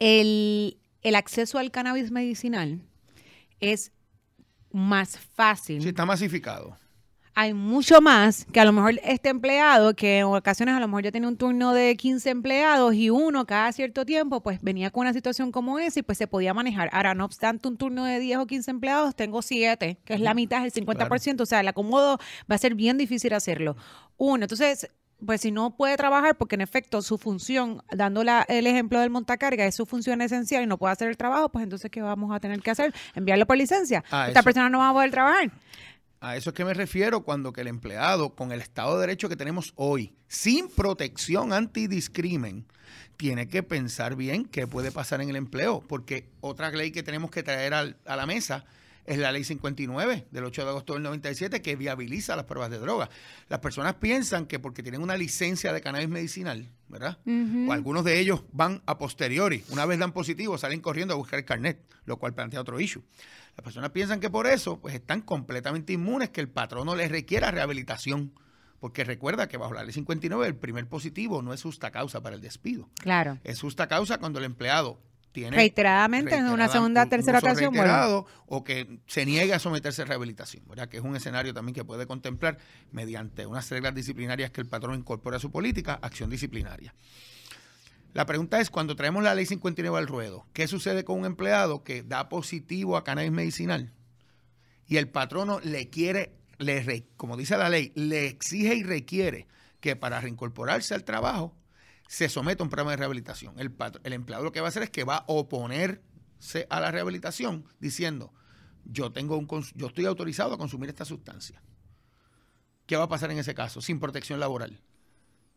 el, 0.03 1.15
acceso 1.15 1.59
al 1.59 1.71
cannabis 1.71 2.11
medicinal 2.11 2.81
es 3.61 3.91
más 4.71 5.17
fácil. 5.17 5.81
Sí, 5.81 5.89
está 5.89 6.05
masificado. 6.05 6.77
Hay 7.35 7.53
mucho 7.53 7.99
más 7.99 8.45
que 8.51 8.59
a 8.59 8.65
lo 8.65 8.73
mejor 8.73 8.99
este 9.03 9.29
empleado, 9.29 9.95
que 9.95 10.19
en 10.19 10.25
ocasiones 10.25 10.75
a 10.75 10.79
lo 10.79 10.87
mejor 10.87 11.03
ya 11.03 11.11
tiene 11.11 11.27
un 11.27 11.37
turno 11.37 11.73
de 11.73 11.95
15 11.95 12.29
empleados 12.29 12.93
y 12.93 13.09
uno 13.09 13.47
cada 13.47 13.71
cierto 13.71 14.05
tiempo, 14.05 14.43
pues 14.43 14.61
venía 14.61 14.91
con 14.91 15.01
una 15.01 15.13
situación 15.13 15.51
como 15.51 15.79
esa 15.79 16.01
y 16.01 16.03
pues 16.03 16.17
se 16.17 16.27
podía 16.27 16.53
manejar. 16.53 16.89
Ahora, 16.91 17.15
no 17.15 17.25
obstante, 17.25 17.67
un 17.67 17.77
turno 17.77 18.03
de 18.03 18.19
10 18.19 18.39
o 18.39 18.45
15 18.45 18.71
empleados, 18.71 19.15
tengo 19.15 19.41
7, 19.41 19.97
que 20.03 20.13
es 20.13 20.19
la 20.19 20.33
mitad, 20.35 20.63
el 20.63 20.73
50%. 20.73 21.41
O 21.41 21.45
sea, 21.45 21.61
el 21.61 21.67
acomodo 21.69 22.19
va 22.51 22.55
a 22.55 22.59
ser 22.59 22.75
bien 22.75 22.97
difícil 22.97 23.33
hacerlo. 23.33 23.77
Uno, 24.17 24.43
entonces 24.43 24.89
pues 25.25 25.41
si 25.41 25.51
no 25.51 25.75
puede 25.75 25.97
trabajar, 25.97 26.37
porque 26.37 26.55
en 26.55 26.61
efecto 26.61 27.01
su 27.01 27.17
función, 27.17 27.81
dando 27.91 28.21
el 28.21 28.67
ejemplo 28.67 28.99
del 28.99 29.09
montacarga, 29.09 29.65
es 29.65 29.75
su 29.75 29.85
función 29.85 30.21
esencial 30.21 30.63
y 30.63 30.67
no 30.67 30.77
puede 30.77 30.93
hacer 30.93 31.09
el 31.09 31.17
trabajo, 31.17 31.49
pues 31.49 31.63
entonces 31.63 31.89
¿qué 31.91 32.01
vamos 32.01 32.35
a 32.35 32.39
tener 32.39 32.61
que 32.61 32.71
hacer? 32.71 32.93
Enviarlo 33.15 33.45
por 33.45 33.57
licencia. 33.57 34.03
Esta 34.27 34.43
persona 34.43 34.69
no 34.69 34.79
va 34.79 34.89
a 34.89 34.93
poder 34.93 35.11
trabajar. 35.11 35.51
A 36.21 36.37
eso 36.37 36.51
es 36.51 36.55
que 36.55 36.63
me 36.63 36.73
refiero 36.73 37.23
cuando 37.23 37.51
que 37.51 37.61
el 37.61 37.67
empleado, 37.67 38.33
con 38.33 38.51
el 38.53 38.61
Estado 38.61 38.95
de 38.95 39.01
Derecho 39.01 39.27
que 39.27 39.35
tenemos 39.35 39.73
hoy, 39.75 40.15
sin 40.27 40.69
protección 40.69 41.51
antidiscrimen, 41.51 42.65
tiene 43.17 43.47
que 43.49 43.61
pensar 43.61 44.15
bien 44.15 44.45
qué 44.45 44.65
puede 44.65 44.91
pasar 44.91 45.21
en 45.21 45.29
el 45.29 45.35
empleo, 45.35 45.83
porque 45.87 46.29
otra 46.39 46.71
ley 46.71 46.91
que 46.91 47.03
tenemos 47.03 47.29
que 47.29 47.43
traer 47.43 47.73
a 47.73 48.15
la 48.15 48.25
mesa 48.25 48.65
es 49.05 49.17
la 49.17 49.31
ley 49.31 49.43
59 49.43 50.27
del 50.31 50.43
8 50.43 50.63
de 50.63 50.69
agosto 50.69 50.93
del 50.93 51.03
97 51.03 51.61
que 51.61 51.75
viabiliza 51.75 52.35
las 52.35 52.45
pruebas 52.45 52.71
de 52.71 52.79
droga. 52.79 53.09
Las 53.49 53.59
personas 53.59 53.95
piensan 53.95 54.45
que 54.45 54.59
porque 54.59 54.83
tienen 54.83 55.01
una 55.01 55.17
licencia 55.17 55.73
de 55.73 55.81
cannabis 55.81 56.09
medicinal, 56.09 56.69
¿verdad? 56.87 57.17
O 57.67 57.71
algunos 57.71 58.03
de 58.03 58.19
ellos 58.19 58.43
van 58.51 58.81
a 58.85 58.97
posteriori, 58.97 59.63
una 59.69 59.85
vez 59.85 59.99
dan 59.99 60.11
positivo, 60.11 60.57
salen 60.57 60.79
corriendo 60.79 61.13
a 61.13 61.17
buscar 61.17 61.39
el 61.39 61.45
carnet, 61.45 61.79
lo 62.05 62.17
cual 62.17 62.33
plantea 62.33 62.61
otro 62.61 62.79
issue. 62.79 63.03
Las 63.55 63.63
personas 63.63 63.91
piensan 63.91 64.19
que 64.19 64.29
por 64.29 64.47
eso 64.47 64.79
pues 64.79 64.95
están 64.95 65.21
completamente 65.21 65.93
inmunes, 65.93 66.29
que 66.29 66.41
el 66.41 66.49
patrono 66.49 66.95
les 66.95 67.11
requiera 67.11 67.51
rehabilitación. 67.51 68.33
Porque 68.79 69.05
recuerda 69.05 69.47
que 69.47 69.55
bajo 69.55 69.73
la 69.73 69.83
ley 69.83 69.93
59 69.93 70.45
el 70.45 70.57
primer 70.57 70.89
positivo 70.89 71.41
no 71.41 71.53
es 71.53 71.63
justa 71.63 71.89
causa 71.91 72.21
para 72.21 72.35
el 72.35 72.41
despido. 72.41 72.89
Claro. 72.95 73.39
Es 73.45 73.61
justa 73.61 73.87
causa 73.87 74.17
cuando 74.17 74.39
el 74.39 74.45
empleado 74.45 74.99
reiteradamente 75.33 76.35
en 76.35 76.45
una 76.45 76.67
segunda, 76.67 77.07
tercera 77.07 77.39
ocasión, 77.39 77.73
o 78.45 78.63
que 78.63 78.99
se 79.07 79.25
niegue 79.25 79.53
a 79.53 79.59
someterse 79.59 80.03
a 80.03 80.05
rehabilitación, 80.05 80.63
¿verdad? 80.67 80.87
Que 80.89 80.97
es 80.97 81.03
un 81.03 81.15
escenario 81.15 81.53
también 81.53 81.73
que 81.73 81.83
puede 81.83 82.05
contemplar 82.05 82.57
mediante 82.91 83.45
unas 83.45 83.69
reglas 83.69 83.95
disciplinarias 83.95 84.51
que 84.51 84.61
el 84.61 84.67
patrón 84.67 84.95
incorpora 84.95 85.37
a 85.37 85.39
su 85.39 85.51
política, 85.51 85.99
acción 86.01 86.29
disciplinaria. 86.29 86.93
La 88.13 88.27
pregunta 88.27 88.59
es, 88.59 88.69
cuando 88.69 88.95
traemos 88.95 89.23
la 89.23 89.33
ley 89.33 89.47
59 89.47 89.97
al 89.97 90.07
ruedo, 90.07 90.45
¿qué 90.53 90.67
sucede 90.67 91.03
con 91.03 91.19
un 91.19 91.25
empleado 91.25 91.83
que 91.83 92.03
da 92.03 92.29
positivo 92.29 92.95
a 92.95 93.03
cannabis 93.03 93.31
medicinal 93.31 93.91
y 94.87 94.97
el 94.97 95.09
patrono 95.09 95.59
le 95.61 95.89
quiere, 95.89 96.35
le, 96.59 97.07
como 97.17 97.37
dice 97.37 97.57
la 97.57 97.69
ley, 97.69 97.91
le 97.95 98.27
exige 98.27 98.75
y 98.75 98.83
requiere 98.83 99.47
que 99.79 99.95
para 99.95 100.21
reincorporarse 100.21 100.93
al 100.93 101.03
trabajo 101.03 101.55
se 102.07 102.29
somete 102.29 102.61
a 102.61 102.65
un 102.65 102.69
programa 102.69 102.91
de 102.91 102.97
rehabilitación. 102.97 103.59
El, 103.59 103.73
el 104.03 104.13
empleado 104.13 104.43
lo 104.43 104.51
que 104.51 104.61
va 104.61 104.67
a 104.67 104.69
hacer 104.69 104.83
es 104.83 104.89
que 104.89 105.03
va 105.03 105.17
a 105.17 105.23
oponerse 105.27 106.67
a 106.69 106.79
la 106.79 106.91
rehabilitación 106.91 107.65
diciendo, 107.79 108.33
yo, 108.85 109.11
tengo 109.11 109.37
un, 109.37 109.47
yo 109.75 109.87
estoy 109.87 110.05
autorizado 110.05 110.53
a 110.53 110.57
consumir 110.57 110.89
esta 110.89 111.05
sustancia. 111.05 111.61
¿Qué 112.85 112.97
va 112.97 113.03
a 113.03 113.09
pasar 113.09 113.31
en 113.31 113.39
ese 113.39 113.55
caso? 113.55 113.81
Sin 113.81 113.99
protección 113.99 114.39
laboral. 114.39 114.81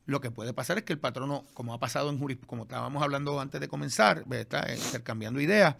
Lo 0.06 0.20
que 0.20 0.30
puede 0.30 0.52
pasar 0.52 0.78
es 0.78 0.84
que 0.84 0.92
el 0.92 1.00
patrono, 1.00 1.44
como 1.52 1.74
ha 1.74 1.80
pasado 1.80 2.10
en 2.10 2.18
juris, 2.18 2.38
como 2.46 2.62
estábamos 2.62 3.02
hablando 3.02 3.40
antes 3.40 3.60
de 3.60 3.66
comenzar, 3.66 4.24
está 4.30 4.72
intercambiando 4.72 5.40
ideas, 5.40 5.76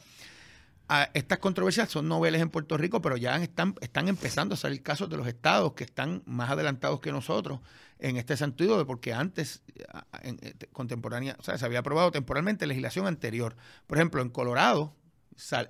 estas 1.15 1.39
controversias 1.39 1.91
son 1.91 2.09
noveles 2.09 2.41
en 2.41 2.51
Puerto 2.51 2.77
Rico, 2.77 3.03
pero 3.03 3.17
ya 3.17 3.37
están, 3.37 3.75
están 3.81 4.09
empezando 4.09 4.55
a 4.55 4.57
salir 4.57 4.83
casos 4.83 5.09
de 5.09 5.17
los 5.17 5.27
estados 5.27 5.73
que 5.73 5.85
están 5.85 6.23
más 6.27 6.51
adelantados 6.51 7.01
que 7.01 7.11
nosotros 7.11 7.61
en 7.99 8.17
este 8.17 8.37
sentido, 8.37 8.79
de 8.79 8.85
porque 8.85 9.13
antes, 9.13 9.63
en, 10.23 10.39
eh, 10.43 10.55
contemporánea, 10.73 11.37
o 11.39 11.43
sea, 11.43 11.59
se 11.59 11.65
había 11.65 11.81
aprobado 11.81 12.11
temporalmente 12.11 12.67
legislación 12.67 13.07
anterior. 13.07 13.57
Por 13.87 13.99
ejemplo, 13.99 14.23
en 14.23 14.31
Colorado 14.31 14.95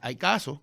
hay 0.00 0.16
casos 0.16 0.60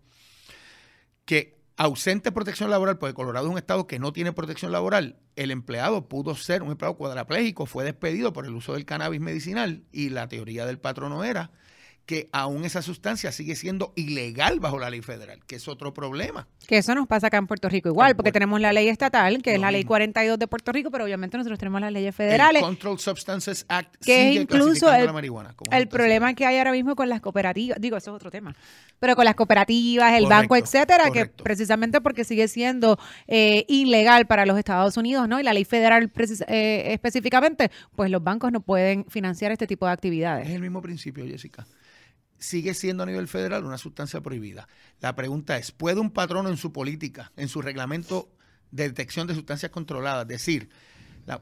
que 1.25 1.61
ausente 1.77 2.31
protección 2.31 2.69
laboral, 2.69 2.97
porque 2.97 3.13
Colorado 3.13 3.47
es 3.47 3.51
un 3.51 3.57
estado 3.57 3.87
que 3.87 3.99
no 3.99 4.13
tiene 4.13 4.33
protección 4.33 4.71
laboral, 4.71 5.17
el 5.35 5.51
empleado 5.51 6.07
pudo 6.07 6.35
ser 6.35 6.63
un 6.63 6.71
empleado 6.71 6.95
cuadraplégico, 6.95 7.65
fue 7.65 7.83
despedido 7.83 8.33
por 8.33 8.45
el 8.45 8.53
uso 8.53 8.73
del 8.73 8.85
cannabis 8.85 9.21
medicinal 9.21 9.83
y 9.91 10.09
la 10.09 10.27
teoría 10.27 10.65
del 10.65 10.79
patrono 10.79 11.23
era 11.23 11.51
que 12.05 12.27
aún 12.33 12.65
esa 12.65 12.81
sustancia 12.81 13.31
sigue 13.31 13.55
siendo 13.55 13.93
ilegal 13.95 14.59
bajo 14.59 14.77
la 14.77 14.89
ley 14.89 15.01
federal, 15.01 15.39
que 15.47 15.55
es 15.55 15.67
otro 15.69 15.93
problema. 15.93 16.47
Que 16.67 16.77
eso 16.77 16.93
nos 16.95 17.07
pasa 17.07 17.27
acá 17.27 17.37
en 17.37 17.47
Puerto 17.47 17.69
Rico 17.69 17.87
igual, 17.87 18.15
porque 18.15 18.31
tenemos 18.33 18.59
la 18.59 18.73
ley 18.73 18.89
estatal, 18.89 19.41
que 19.41 19.55
es 19.55 19.61
la 19.61 19.71
ley 19.71 19.81
mismo. 19.81 19.89
42 19.89 20.37
de 20.37 20.47
Puerto 20.47 20.71
Rico, 20.73 20.91
pero 20.91 21.05
obviamente 21.05 21.37
nosotros 21.37 21.57
tenemos 21.59 21.79
las 21.79 21.93
leyes 21.93 22.13
federales. 22.13 22.61
El 22.61 22.67
Controlled 22.67 22.99
Substances 22.99 23.65
Act 23.69 23.95
que 24.03 24.21
es 24.21 24.27
sigue 24.31 24.41
incluso 24.41 24.91
el, 24.93 25.05
la 25.05 25.13
marihuana 25.13 25.53
como 25.53 25.71
el 25.71 25.83
sustancia 25.83 25.97
problema 25.97 26.33
que 26.33 26.45
hay 26.45 26.57
ahora 26.57 26.71
mismo 26.73 26.95
con 26.95 27.07
las 27.07 27.21
cooperativas, 27.21 27.77
digo, 27.79 27.95
eso 27.95 28.11
es 28.11 28.15
otro 28.15 28.29
tema, 28.29 28.53
pero 28.99 29.15
con 29.15 29.23
las 29.23 29.35
cooperativas, 29.35 30.13
el 30.13 30.23
Correcto, 30.23 30.29
banco, 30.29 30.55
etcétera, 30.57 31.07
correcto. 31.07 31.37
que 31.37 31.43
precisamente 31.43 32.01
porque 32.01 32.25
sigue 32.25 32.49
siendo 32.49 32.99
eh, 33.27 33.63
ilegal 33.69 34.27
para 34.27 34.45
los 34.45 34.57
Estados 34.57 34.97
Unidos, 34.97 35.29
¿no? 35.29 35.39
Y 35.39 35.43
la 35.43 35.53
ley 35.53 35.63
federal 35.63 36.11
eh, 36.49 36.83
específicamente, 36.93 37.71
pues 37.95 38.11
los 38.11 38.21
bancos 38.21 38.51
no 38.51 38.59
pueden 38.59 39.05
financiar 39.05 39.51
este 39.53 39.67
tipo 39.67 39.85
de 39.85 39.91
Es 39.91 39.93
actividades. 39.97 40.49
el 40.49 40.61
mismo 40.61 40.81
principio, 40.81 41.25
Jessica. 41.25 41.65
Sigue 42.43 42.73
siendo 42.73 43.03
a 43.03 43.05
nivel 43.05 43.29
federal 43.29 43.63
una 43.63 43.77
sustancia 43.77 44.19
prohibida. 44.19 44.67
La 44.99 45.15
pregunta 45.15 45.57
es, 45.57 45.71
¿puede 45.71 46.01
un 46.01 46.11
patrono 46.11 46.49
en 46.49 46.57
su 46.57 46.73
política, 46.73 47.31
en 47.37 47.47
su 47.47 47.61
reglamento 47.61 48.29
de 48.69 48.83
detección 48.83 49.27
de 49.27 49.33
sustancias 49.33 49.71
controladas, 49.71 50.27
decir, 50.27 50.69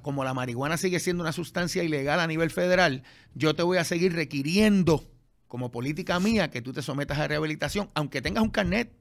como 0.03 0.23
la 0.23 0.35
marihuana 0.35 0.77
sigue 0.77 0.99
siendo 0.99 1.23
una 1.23 1.31
sustancia 1.31 1.83
ilegal 1.83 2.19
a 2.19 2.27
nivel 2.27 2.51
federal, 2.51 3.01
yo 3.33 3.55
te 3.55 3.63
voy 3.63 3.79
a 3.79 3.83
seguir 3.83 4.13
requiriendo 4.13 5.03
como 5.47 5.71
política 5.71 6.19
mía 6.19 6.51
que 6.51 6.61
tú 6.61 6.71
te 6.71 6.83
sometas 6.83 7.17
a 7.17 7.27
rehabilitación, 7.27 7.89
aunque 7.95 8.21
tengas 8.21 8.43
un 8.43 8.51
carnet, 8.51 8.93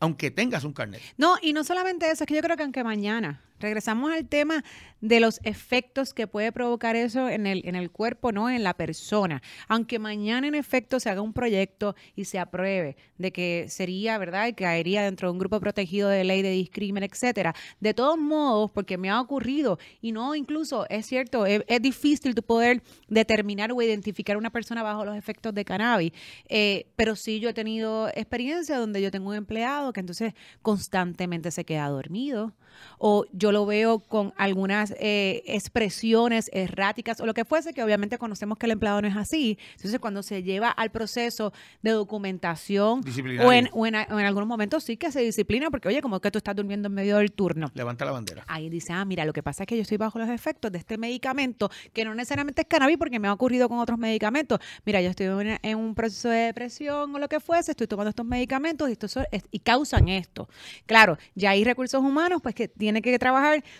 aunque 0.00 0.32
tengas 0.32 0.64
un 0.64 0.72
carnet. 0.72 1.02
No, 1.18 1.36
y 1.40 1.52
no 1.52 1.62
solamente 1.62 2.10
eso, 2.10 2.24
es 2.24 2.28
que 2.28 2.34
yo 2.34 2.42
creo 2.42 2.56
que 2.56 2.64
aunque 2.64 2.82
mañana 2.82 3.40
regresamos 3.62 4.12
al 4.12 4.28
tema 4.28 4.62
de 5.00 5.18
los 5.18 5.40
efectos 5.42 6.14
que 6.14 6.26
puede 6.26 6.52
provocar 6.52 6.94
eso 6.94 7.28
en 7.28 7.46
el, 7.46 7.62
en 7.66 7.74
el 7.74 7.90
cuerpo, 7.90 8.30
no 8.30 8.48
en 8.48 8.62
la 8.62 8.74
persona. 8.74 9.42
Aunque 9.68 9.98
mañana 9.98 10.46
en 10.46 10.54
efecto 10.54 11.00
se 11.00 11.10
haga 11.10 11.22
un 11.22 11.32
proyecto 11.32 11.96
y 12.14 12.24
se 12.26 12.38
apruebe 12.38 12.96
de 13.18 13.32
que 13.32 13.66
sería, 13.68 14.18
¿verdad? 14.18 14.46
Y 14.46 14.52
caería 14.52 15.02
dentro 15.02 15.28
de 15.28 15.32
un 15.32 15.38
grupo 15.38 15.58
protegido 15.60 16.08
de 16.08 16.24
ley 16.24 16.42
de 16.42 16.50
discrimen, 16.50 17.02
etcétera. 17.02 17.54
De 17.80 17.94
todos 17.94 18.18
modos, 18.18 18.70
porque 18.70 18.98
me 18.98 19.10
ha 19.10 19.20
ocurrido, 19.20 19.78
y 20.00 20.12
no 20.12 20.34
incluso, 20.34 20.86
es 20.88 21.06
cierto, 21.06 21.46
es, 21.46 21.62
es 21.66 21.82
difícil 21.82 22.34
tu 22.34 22.42
poder 22.42 22.82
determinar 23.08 23.72
o 23.72 23.82
identificar 23.82 24.36
a 24.36 24.38
una 24.38 24.50
persona 24.50 24.82
bajo 24.82 25.04
los 25.04 25.16
efectos 25.16 25.54
de 25.54 25.64
cannabis, 25.64 26.12
eh, 26.48 26.86
pero 26.96 27.16
sí 27.16 27.40
yo 27.40 27.48
he 27.48 27.54
tenido 27.54 28.08
experiencia 28.08 28.78
donde 28.78 29.02
yo 29.02 29.10
tengo 29.10 29.30
un 29.30 29.36
empleado 29.36 29.92
que 29.92 30.00
entonces 30.00 30.34
constantemente 30.62 31.50
se 31.50 31.64
queda 31.64 31.88
dormido 31.88 32.54
o 32.98 33.24
yo 33.32 33.51
lo 33.52 33.66
veo 33.66 33.98
con 34.00 34.32
algunas 34.36 34.94
eh, 34.98 35.42
expresiones 35.46 36.50
erráticas 36.52 37.20
o 37.20 37.26
lo 37.26 37.34
que 37.34 37.44
fuese, 37.44 37.72
que 37.72 37.82
obviamente 37.82 38.18
conocemos 38.18 38.58
que 38.58 38.66
el 38.66 38.72
empleado 38.72 39.00
no 39.02 39.08
es 39.08 39.16
así. 39.16 39.58
Entonces, 39.76 39.98
cuando 40.00 40.22
se 40.22 40.42
lleva 40.42 40.70
al 40.70 40.90
proceso 40.90 41.52
de 41.82 41.90
documentación 41.92 43.02
o 43.44 43.52
en, 43.52 43.68
o 43.72 43.86
en, 43.86 43.94
o 43.94 44.18
en 44.18 44.26
algunos 44.26 44.48
momentos 44.48 44.84
sí 44.84 44.96
que 44.96 45.10
se 45.12 45.20
disciplina, 45.20 45.70
porque 45.70 45.88
oye, 45.88 46.00
como 46.02 46.20
que 46.20 46.30
tú 46.30 46.38
estás 46.38 46.54
durmiendo 46.56 46.88
en 46.88 46.94
medio 46.94 47.16
del 47.18 47.32
turno. 47.32 47.70
Levanta 47.74 48.04
la 48.04 48.12
bandera. 48.12 48.44
Ahí 48.48 48.68
dice, 48.68 48.92
ah, 48.92 49.04
mira, 49.04 49.24
lo 49.24 49.32
que 49.32 49.42
pasa 49.42 49.64
es 49.64 49.66
que 49.66 49.76
yo 49.76 49.82
estoy 49.82 49.98
bajo 49.98 50.18
los 50.18 50.28
efectos 50.28 50.70
de 50.72 50.78
este 50.78 50.98
medicamento, 50.98 51.70
que 51.92 52.04
no 52.04 52.14
necesariamente 52.14 52.62
es 52.62 52.68
cannabis, 52.68 52.96
porque 52.98 53.18
me 53.18 53.28
ha 53.28 53.32
ocurrido 53.32 53.68
con 53.68 53.78
otros 53.78 53.98
medicamentos. 53.98 54.58
Mira, 54.84 55.00
yo 55.00 55.10
estoy 55.10 55.26
en, 55.26 55.58
en 55.62 55.78
un 55.78 55.94
proceso 55.94 56.28
de 56.28 56.38
depresión 56.46 57.14
o 57.14 57.18
lo 57.18 57.28
que 57.28 57.40
fuese, 57.40 57.72
estoy 57.72 57.86
tomando 57.86 58.10
estos 58.10 58.26
medicamentos 58.26 58.88
y, 58.88 58.92
esto 58.92 59.08
so- 59.08 59.24
es- 59.30 59.44
y 59.50 59.58
causan 59.58 60.08
esto. 60.08 60.48
Claro, 60.86 61.18
ya 61.34 61.50
hay 61.50 61.64
recursos 61.64 62.00
humanos, 62.02 62.40
pues 62.42 62.54
que 62.54 62.68
tiene 62.68 63.02
que 63.02 63.18
trabajar, 63.18 63.31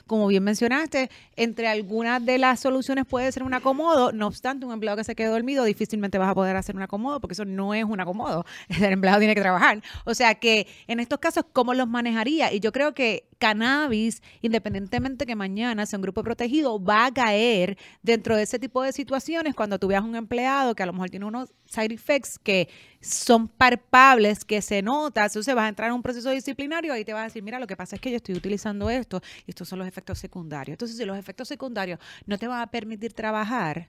como 0.07 0.27
bien 0.27 0.45
mencionaste, 0.45 1.11
entre 1.37 1.69
algunas 1.69 2.25
de 2.25 2.39
las 2.39 2.61
soluciones 2.61 3.07
puede 3.07 3.31
ser 3.33 3.43
un 3.43 3.55
acomodo, 3.55 4.13
no 4.13 4.27
obstante, 4.27 4.67
un 4.67 4.73
empleado 4.73 4.97
que 4.97 5.05
se 5.05 5.15
quede 5.15 5.29
dormido 5.29 5.65
difícilmente 5.65 6.19
vas 6.19 6.31
a 6.31 6.35
poder 6.35 6.57
hacer 6.57 6.77
un 6.77 6.83
acomodo, 6.83 7.21
porque 7.21 7.33
eso 7.35 7.45
no 7.45 7.75
es 7.75 7.85
un 7.85 8.01
acomodo, 8.01 8.45
el 8.69 8.85
empleado 8.85 9.19
tiene 9.19 9.35
que 9.35 9.41
trabajar. 9.41 9.83
O 10.05 10.15
sea 10.15 10.35
que 10.35 10.67
en 10.87 11.01
estos 11.01 11.19
casos, 11.19 11.45
¿cómo 11.53 11.75
los 11.75 11.89
manejaría? 11.89 12.53
Y 12.53 12.61
yo 12.61 12.73
creo 12.73 12.95
que 12.95 13.29
cannabis, 13.39 14.23
independientemente 14.41 15.27
que 15.27 15.35
mañana 15.35 15.85
sea 15.87 15.99
un 15.99 16.03
grupo 16.03 16.23
protegido, 16.23 16.83
va 16.83 17.07
a 17.07 17.13
caer 17.13 17.77
dentro 18.03 18.37
de 18.37 18.45
ese 18.45 18.59
tipo 18.59 18.83
de 18.83 18.93
situaciones 18.93 19.55
cuando 19.55 19.79
tú 19.79 19.89
veas 19.89 20.05
un 20.05 20.15
empleado 20.15 20.75
que 20.75 20.83
a 20.83 20.87
lo 20.87 20.93
mejor 20.93 21.11
tiene 21.11 21.27
unos 21.27 21.53
side 21.73 21.95
effects 21.95 22.39
que 22.39 22.69
son 23.01 23.49
palpables, 23.49 24.45
que 24.45 24.63
se 24.63 24.83
nota, 24.83 25.25
entonces 25.25 25.55
vas 25.55 25.65
a 25.65 25.69
entrar 25.69 25.89
en 25.89 25.95
un 25.95 26.03
proceso 26.03 26.31
disciplinario 26.31 26.97
y 26.97 27.05
te 27.05 27.13
vas 27.13 27.23
a 27.23 27.25
decir, 27.25 27.43
mira, 27.43 27.59
lo 27.59 27.67
que 27.67 27.77
pasa 27.77 27.97
es 27.97 28.03
que 28.03 28.11
yo 28.11 28.17
estoy 28.17 28.35
utilizando 28.35 28.91
esto 28.91 29.21
y 29.47 29.51
estos 29.51 29.69
son 29.69 29.79
los 29.79 29.89
efectos 29.89 30.19
secundarios. 30.19 30.75
Entonces, 30.75 30.97
si 30.97 31.05
los 31.05 31.17
efectos 31.17 31.49
secundarios 31.49 31.99
no 32.27 32.39
te 32.39 32.47
van 32.47 32.61
a 32.61 32.67
permitir 32.69 33.13
trabajar, 33.13 33.89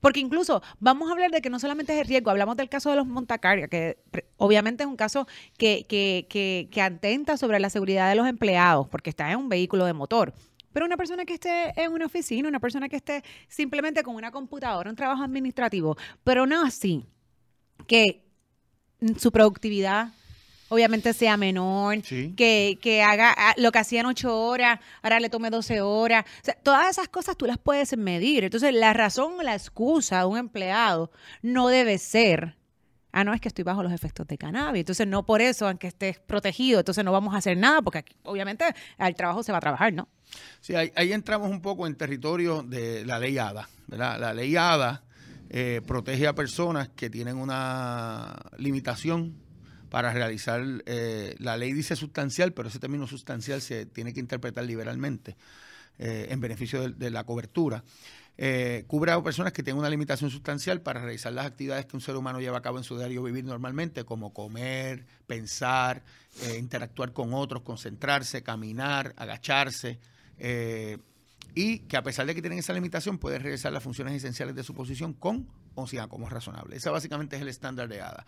porque 0.00 0.20
incluso 0.20 0.62
vamos 0.80 1.08
a 1.08 1.12
hablar 1.12 1.30
de 1.30 1.40
que 1.40 1.50
no 1.50 1.58
solamente 1.58 1.92
es 1.94 2.00
el 2.00 2.06
riesgo, 2.06 2.30
hablamos 2.30 2.56
del 2.56 2.68
caso 2.68 2.90
de 2.90 2.96
los 2.96 3.06
montacargas, 3.06 3.68
que 3.68 3.98
obviamente 4.36 4.84
es 4.84 4.88
un 4.88 4.96
caso 4.96 5.26
que, 5.58 5.84
que, 5.88 6.26
que, 6.28 6.68
que 6.70 6.80
atenta 6.80 7.36
sobre 7.36 7.60
la 7.60 7.70
seguridad 7.70 8.08
de 8.08 8.14
los 8.14 8.26
empleados, 8.26 8.88
porque 8.88 9.10
está 9.10 9.30
en 9.30 9.38
un 9.38 9.48
vehículo 9.48 9.84
de 9.84 9.92
motor. 9.92 10.32
Pero 10.74 10.84
una 10.84 10.98
persona 10.98 11.24
que 11.24 11.32
esté 11.34 11.72
en 11.80 11.90
una 11.92 12.04
oficina, 12.04 12.46
una 12.48 12.60
persona 12.60 12.88
que 12.90 12.96
esté 12.96 13.22
simplemente 13.48 14.02
con 14.02 14.14
una 14.14 14.30
computadora, 14.30 14.90
un 14.90 14.96
trabajo 14.96 15.22
administrativo, 15.22 15.96
pero 16.22 16.46
no 16.46 16.66
así, 16.66 17.06
que 17.86 18.22
su 19.18 19.32
productividad 19.32 20.08
obviamente 20.68 21.12
sea 21.12 21.36
menor, 21.36 22.02
Sí. 22.02 22.34
que, 22.36 22.78
que 22.82 23.02
haga 23.02 23.32
ah, 23.36 23.54
lo 23.56 23.70
que 23.70 23.78
hacían 23.78 24.06
ocho 24.06 24.36
horas, 24.36 24.80
ahora 25.02 25.20
le 25.20 25.28
tome 25.28 25.48
12 25.50 25.80
horas. 25.82 26.24
O 26.42 26.44
sea, 26.44 26.54
todas 26.54 26.88
esas 26.90 27.06
cosas 27.08 27.36
tú 27.36 27.46
las 27.46 27.58
puedes 27.58 27.96
medir. 27.96 28.42
Entonces, 28.42 28.74
la 28.74 28.92
razón 28.92 29.34
o 29.38 29.42
la 29.42 29.54
excusa 29.54 30.18
de 30.20 30.24
un 30.24 30.38
empleado 30.38 31.12
no 31.42 31.68
debe 31.68 31.98
ser, 31.98 32.56
ah, 33.14 33.24
no, 33.24 33.32
es 33.32 33.40
que 33.40 33.48
estoy 33.48 33.64
bajo 33.64 33.82
los 33.82 33.92
efectos 33.92 34.26
de 34.26 34.36
cannabis. 34.36 34.80
Entonces, 34.80 35.06
no 35.06 35.24
por 35.24 35.40
eso, 35.40 35.68
aunque 35.68 35.86
estés 35.86 36.18
protegido, 36.18 36.80
entonces 36.80 37.04
no 37.04 37.12
vamos 37.12 37.34
a 37.34 37.38
hacer 37.38 37.56
nada, 37.56 37.80
porque 37.80 37.98
aquí, 37.98 38.16
obviamente 38.24 38.64
al 38.98 39.14
trabajo 39.14 39.42
se 39.42 39.52
va 39.52 39.58
a 39.58 39.60
trabajar, 39.60 39.92
¿no? 39.92 40.08
Sí, 40.60 40.74
ahí, 40.74 40.92
ahí 40.96 41.12
entramos 41.12 41.48
un 41.50 41.62
poco 41.62 41.86
en 41.86 41.94
territorio 41.94 42.62
de 42.62 43.06
la 43.06 43.18
ley 43.18 43.38
ADA. 43.38 43.68
¿verdad? 43.86 44.18
La 44.18 44.34
ley 44.34 44.56
ADA 44.56 45.04
eh, 45.48 45.80
protege 45.86 46.26
a 46.26 46.34
personas 46.34 46.88
que 46.88 47.08
tienen 47.08 47.36
una 47.36 48.34
limitación 48.58 49.36
para 49.90 50.12
realizar, 50.12 50.64
eh, 50.86 51.36
la 51.38 51.56
ley 51.56 51.72
dice 51.72 51.94
sustancial, 51.94 52.52
pero 52.52 52.68
ese 52.68 52.80
término 52.80 53.06
sustancial 53.06 53.60
se 53.60 53.86
tiene 53.86 54.12
que 54.12 54.18
interpretar 54.18 54.64
liberalmente 54.64 55.36
eh, 55.98 56.26
en 56.30 56.40
beneficio 56.40 56.90
de 56.90 57.10
la 57.10 57.22
cobertura. 57.22 57.84
Eh, 58.36 58.84
cubre 58.88 59.12
a 59.12 59.22
personas 59.22 59.52
que 59.52 59.62
tienen 59.62 59.78
una 59.78 59.88
limitación 59.88 60.28
sustancial 60.28 60.80
para 60.80 61.00
realizar 61.00 61.32
las 61.32 61.46
actividades 61.46 61.86
que 61.86 61.96
un 61.96 62.00
ser 62.00 62.16
humano 62.16 62.40
lleva 62.40 62.58
a 62.58 62.62
cabo 62.62 62.78
en 62.78 62.84
su 62.84 62.96
diario 62.96 63.22
vivir 63.22 63.44
normalmente, 63.44 64.04
como 64.04 64.32
comer, 64.32 65.06
pensar, 65.26 66.02
eh, 66.42 66.58
interactuar 66.58 67.12
con 67.12 67.32
otros, 67.32 67.62
concentrarse, 67.62 68.42
caminar, 68.42 69.14
agacharse, 69.16 70.00
eh, 70.38 70.98
y 71.54 71.80
que 71.80 71.96
a 71.96 72.02
pesar 72.02 72.26
de 72.26 72.34
que 72.34 72.40
tienen 72.40 72.58
esa 72.58 72.72
limitación, 72.72 73.18
pueden 73.18 73.40
realizar 73.40 73.72
las 73.72 73.82
funciones 73.82 74.14
esenciales 74.14 74.56
de 74.56 74.64
su 74.64 74.74
posición 74.74 75.12
con 75.12 75.46
o 75.76 75.86
sin 75.86 76.04
como 76.08 76.26
es 76.26 76.32
razonable. 76.32 76.76
Ese 76.76 76.90
básicamente 76.90 77.36
es 77.36 77.42
el 77.42 77.48
estándar 77.48 77.88
de 77.88 78.00
ADA. 78.00 78.26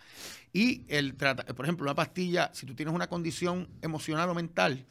Y 0.53 0.83
el 0.87 1.15
por 1.15 1.65
ejemplo, 1.65 1.85
una 1.85 1.95
pastilla, 1.95 2.51
si 2.53 2.65
tú 2.65 2.75
tienes 2.75 2.93
una 2.93 3.07
condición 3.07 3.69
emocional 3.81 4.29
o 4.29 4.33
mental, 4.33 4.85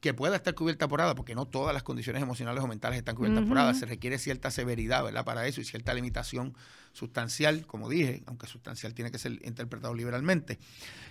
que 0.00 0.14
pueda 0.14 0.36
estar 0.36 0.54
cubierta 0.54 0.88
por 0.88 1.00
ADA, 1.02 1.14
porque 1.14 1.34
no 1.34 1.46
todas 1.46 1.74
las 1.74 1.82
condiciones 1.82 2.22
emocionales 2.22 2.62
o 2.64 2.66
mentales 2.66 2.98
están 2.98 3.14
cubiertas 3.16 3.44
por 3.44 3.58
ADA, 3.58 3.74
se 3.74 3.86
requiere 3.86 4.18
cierta 4.18 4.50
severidad, 4.50 5.04
¿verdad? 5.04 5.24
Para 5.26 5.46
eso 5.46 5.60
y 5.60 5.64
cierta 5.64 5.92
limitación 5.92 6.54
sustancial, 6.92 7.66
como 7.66 7.88
dije, 7.88 8.22
aunque 8.26 8.46
sustancial 8.46 8.94
tiene 8.94 9.10
que 9.10 9.18
ser 9.18 9.32
interpretado 9.44 9.94
liberalmente. 9.94 10.58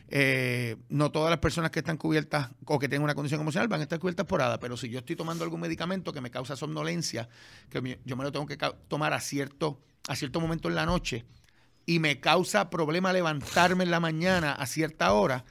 Eh, 0.10 0.76
no 0.90 1.12
todas 1.12 1.30
las 1.30 1.40
personas 1.40 1.70
que 1.72 1.80
están 1.80 1.98
cubiertas 1.98 2.50
o 2.66 2.80
que 2.80 2.90
tienen 2.90 3.04
una 3.04 3.14
condición 3.16 3.42
emocional 3.42 3.68
van 3.68 3.80
a 3.82 3.84
estar 3.84 4.00
cubiertas 4.00 4.26
por 4.26 4.42
ADA, 4.42 4.60
pero 4.60 4.76
si 4.76 4.90
yo 4.90 5.00
estoy 5.00 5.16
tomando 5.16 5.44
algún 5.44 5.60
medicamento 5.62 6.12
que 6.12 6.22
me 6.22 6.32
causa 6.32 6.56
somnolencia, 6.56 7.30
que 7.70 7.82
me- 7.82 8.00
yo 8.06 8.16
me 8.18 8.24
lo 8.24 8.32
tengo 8.32 8.48
que 8.48 8.58
tomar 8.88 9.14
a 9.14 9.20
cierto, 9.20 9.80
a 10.08 10.16
cierto 10.16 10.40
momento 10.42 10.68
en 10.68 10.76
la 10.76 10.86
noche 10.88 11.26
y 11.86 12.00
me 12.00 12.20
causa 12.20 12.70
problema 12.70 13.14
levantarme 13.14 13.84
en 13.84 13.92
la 13.92 14.00
mañana 14.00 14.54
a 14.54 14.66
cierta 14.66 15.14
hora, 15.14 15.44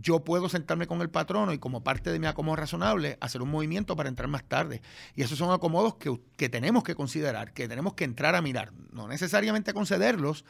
yo 0.00 0.24
puedo 0.24 0.48
sentarme 0.48 0.86
con 0.86 1.00
el 1.02 1.10
patrono 1.10 1.52
y 1.52 1.58
como 1.58 1.82
parte 1.82 2.10
de 2.10 2.18
mi 2.18 2.26
acomodo 2.26 2.56
razonable 2.56 3.18
hacer 3.20 3.42
un 3.42 3.50
movimiento 3.50 3.96
para 3.96 4.08
entrar 4.08 4.28
más 4.28 4.44
tarde. 4.44 4.82
Y 5.14 5.22
esos 5.22 5.38
son 5.38 5.52
acomodos 5.52 5.96
que, 5.96 6.20
que 6.36 6.48
tenemos 6.48 6.82
que 6.82 6.94
considerar, 6.94 7.52
que 7.52 7.68
tenemos 7.68 7.94
que 7.94 8.04
entrar 8.04 8.34
a 8.34 8.42
mirar. 8.42 8.72
No 8.92 9.08
necesariamente 9.08 9.74
concederlos, 9.74 10.44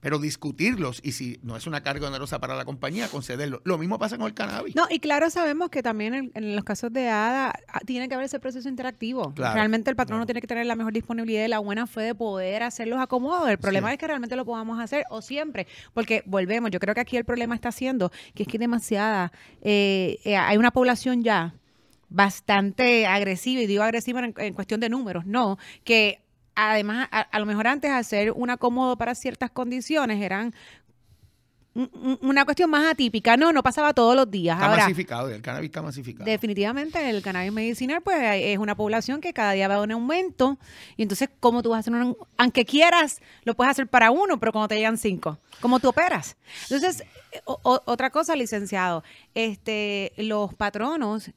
pero 0.00 0.18
discutirlos 0.18 1.00
y 1.02 1.12
si 1.12 1.40
no 1.42 1.56
es 1.56 1.66
una 1.66 1.82
carga 1.82 2.08
onerosa 2.08 2.38
para 2.38 2.54
la 2.54 2.64
compañía, 2.64 3.08
concederlos. 3.08 3.60
Lo 3.64 3.78
mismo 3.78 3.98
pasa 3.98 4.16
con 4.18 4.26
el 4.26 4.34
cannabis. 4.34 4.74
No, 4.76 4.86
y 4.90 5.00
claro, 5.00 5.30
sabemos 5.30 5.70
que 5.70 5.82
también 5.82 6.14
en, 6.14 6.30
en 6.34 6.54
los 6.54 6.64
casos 6.64 6.92
de 6.92 7.08
ADA 7.08 7.58
ah, 7.68 7.80
tiene 7.86 8.08
que 8.08 8.14
haber 8.14 8.26
ese 8.26 8.38
proceso 8.38 8.68
interactivo. 8.68 9.32
Claro, 9.34 9.54
realmente 9.54 9.90
el 9.90 9.96
patrono 9.96 10.18
claro. 10.20 10.26
tiene 10.26 10.40
que 10.40 10.46
tener 10.46 10.66
la 10.66 10.76
mejor 10.76 10.92
disponibilidad 10.92 11.44
y 11.44 11.48
la 11.48 11.58
buena 11.58 11.86
fe 11.86 12.02
de 12.02 12.14
poder 12.14 12.62
hacer 12.62 12.88
los 12.88 13.00
acomodos. 13.00 13.48
El 13.48 13.58
problema 13.58 13.88
Sí. 13.88 13.94
es 13.94 13.98
que 13.98 14.06
realmente 14.06 14.36
lo 14.36 14.44
podamos 14.44 14.78
hacer 14.80 15.04
o 15.10 15.22
siempre, 15.22 15.66
porque 15.94 16.22
volvemos, 16.26 16.70
yo 16.70 16.78
creo 16.78 16.94
que 16.94 17.00
aquí 17.00 17.16
el 17.16 17.24
problema 17.24 17.54
está 17.54 17.72
siendo 17.72 18.10
que 18.34 18.42
es 18.44 18.48
que 18.48 18.56
hay 18.56 18.60
demasiada, 18.60 19.32
eh, 19.62 20.18
eh, 20.24 20.36
hay 20.36 20.56
una 20.56 20.70
población 20.70 21.22
ya 21.24 21.54
bastante 22.08 23.06
agresiva, 23.06 23.62
y 23.62 23.66
digo 23.66 23.82
agresiva 23.82 24.20
en, 24.20 24.34
en 24.36 24.54
cuestión 24.54 24.80
de 24.80 24.88
números, 24.88 25.26
no, 25.26 25.58
que 25.84 26.20
además, 26.56 27.08
a, 27.12 27.20
a 27.20 27.38
lo 27.38 27.46
mejor 27.46 27.66
antes 27.68 27.90
hacer 27.92 28.32
un 28.32 28.50
acomodo 28.50 28.96
para 28.96 29.14
ciertas 29.14 29.50
condiciones 29.50 30.20
eran 30.20 30.52
un- 31.74 31.90
un- 31.92 32.18
una 32.22 32.46
cuestión 32.46 32.70
más 32.70 32.90
atípica. 32.90 33.36
No, 33.36 33.52
no 33.52 33.62
pasaba 33.62 33.92
todos 33.92 34.16
los 34.16 34.30
días. 34.30 34.56
Está 34.56 34.66
Ahora, 34.70 34.82
masificado, 34.84 35.28
el 35.28 35.42
cannabis 35.42 35.68
está 35.68 35.82
masificado. 35.82 36.24
definitivamente 36.24 37.10
el 37.10 37.20
cannabis 37.22 37.52
medicinal 37.52 38.00
pues 38.00 38.16
es 38.22 38.56
una 38.56 38.74
población 38.74 39.20
que 39.20 39.34
cada 39.34 39.52
día 39.52 39.68
va 39.68 39.84
en 39.84 39.90
aumento 39.92 40.58
y 40.96 41.02
entonces 41.02 41.28
cómo 41.38 41.62
tú 41.62 41.68
vas 41.70 41.76
a 41.76 41.80
hacer 41.80 41.92
un, 41.92 42.16
aunque 42.38 42.64
quieras 42.64 43.20
lo 43.44 43.54
puedes 43.54 43.72
hacer 43.72 43.88
para 43.88 44.10
uno 44.10 44.40
pero 44.40 44.52
cuando 44.52 44.68
te 44.68 44.76
llegan 44.76 44.96
cinco 44.96 45.38
cómo 45.60 45.78
tú 45.78 45.88
operas 45.90 46.38
entonces 46.70 47.04
o- 47.44 47.60
o- 47.62 47.82
otra 47.84 48.08
cosa 48.08 48.34
licenciado 48.36 49.04
este 49.34 50.12
los 50.16 50.54
patronos 50.54 51.30